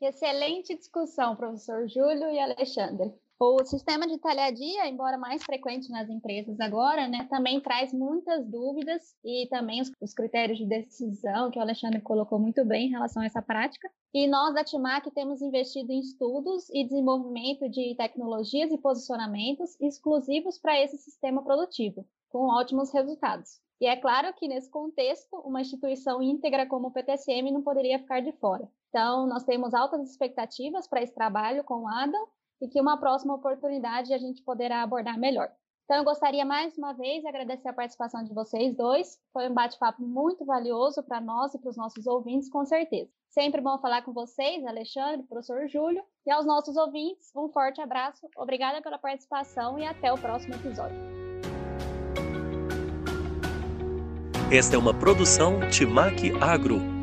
Excelente 0.00 0.76
discussão, 0.76 1.36
professor 1.36 1.88
Júlio 1.88 2.28
e 2.28 2.40
Alexandre. 2.40 3.14
O 3.38 3.62
sistema 3.66 4.06
de 4.06 4.16
talhadia, 4.16 4.88
embora 4.88 5.18
mais 5.18 5.44
frequente 5.44 5.90
nas 5.90 6.08
empresas 6.08 6.58
agora, 6.58 7.06
né, 7.06 7.26
também 7.28 7.60
traz 7.60 7.92
muitas 7.92 8.46
dúvidas 8.46 9.14
e 9.22 9.46
também 9.50 9.82
os, 9.82 9.92
os, 10.00 10.14
critérios 10.14 10.56
de 10.58 10.64
decisão 10.64 11.50
que 11.50 11.58
o 11.58 11.62
Alexandre 11.62 12.00
colocou 12.00 12.38
muito 12.38 12.64
bem 12.64 12.86
em 12.86 12.90
relação 12.90 13.22
a 13.22 13.26
essa 13.26 13.42
prática. 13.42 13.90
E 14.14 14.26
nós 14.26 14.54
da 14.54 14.64
TIMAC 14.64 15.10
temos 15.10 15.42
investido 15.42 15.92
em 15.92 16.00
estudos 16.00 16.70
e 16.70 16.84
desenvolvimento 16.84 17.68
de 17.68 17.94
tecnologias 17.94 18.72
e 18.72 18.78
posicionamentos 18.78 19.78
exclusivos 19.82 20.58
para 20.58 20.82
esse 20.82 20.96
sistema 20.96 21.44
produtivo, 21.44 22.06
com 22.36 22.48
ótimos 22.48 22.92
resultados. 22.92 23.62
E 23.80 23.86
é 23.86 23.96
claro 23.96 24.30
que, 24.34 24.46
nesse 24.46 24.70
contexto, 24.70 25.36
uma 25.38 25.62
instituição 25.62 26.22
íntegra 26.22 26.66
como 26.66 26.88
o 26.88 26.90
PTSM 26.90 27.50
não 27.50 27.62
poderia 27.62 27.98
ficar 27.98 28.20
de 28.20 28.30
fora. 28.32 28.68
Então, 28.90 29.26
nós 29.26 29.42
temos 29.44 29.72
altas 29.72 30.10
expectativas 30.10 30.86
para 30.86 31.02
esse 31.02 31.14
trabalho 31.14 31.64
com 31.64 31.84
o 31.84 31.88
Adam 31.88 32.26
e 32.60 32.68
que 32.68 32.78
uma 32.78 32.98
próxima 32.98 33.34
oportunidade 33.34 34.12
a 34.12 34.18
gente 34.18 34.42
poderá 34.42 34.82
abordar 34.82 35.18
melhor. 35.18 35.50
Então, 35.84 35.96
eu 35.96 36.04
gostaria 36.04 36.44
mais 36.44 36.76
uma 36.76 36.92
vez 36.92 37.22
de 37.22 37.28
agradecer 37.28 37.68
a 37.68 37.72
participação 37.72 38.22
de 38.22 38.34
vocês 38.34 38.76
dois. 38.76 39.18
Foi 39.32 39.48
um 39.48 39.54
bate-papo 39.54 40.02
muito 40.02 40.44
valioso 40.44 41.02
para 41.02 41.22
nós 41.22 41.54
e 41.54 41.58
para 41.58 41.70
os 41.70 41.76
nossos 41.76 42.06
ouvintes, 42.06 42.50
com 42.50 42.66
certeza. 42.66 43.10
Sempre 43.30 43.62
bom 43.62 43.78
falar 43.78 44.02
com 44.02 44.12
vocês, 44.12 44.66
Alexandre, 44.66 45.26
professor 45.26 45.66
Júlio, 45.68 46.02
e 46.26 46.30
aos 46.30 46.44
nossos 46.44 46.76
ouvintes, 46.76 47.30
um 47.34 47.48
forte 47.48 47.80
abraço, 47.80 48.28
obrigada 48.36 48.82
pela 48.82 48.98
participação 48.98 49.78
e 49.78 49.86
até 49.86 50.12
o 50.12 50.18
próximo 50.18 50.54
episódio. 50.54 51.55
Esta 54.50 54.76
é 54.76 54.78
uma 54.78 54.94
produção 54.94 55.58
Timac 55.70 56.32
Agro 56.40 56.95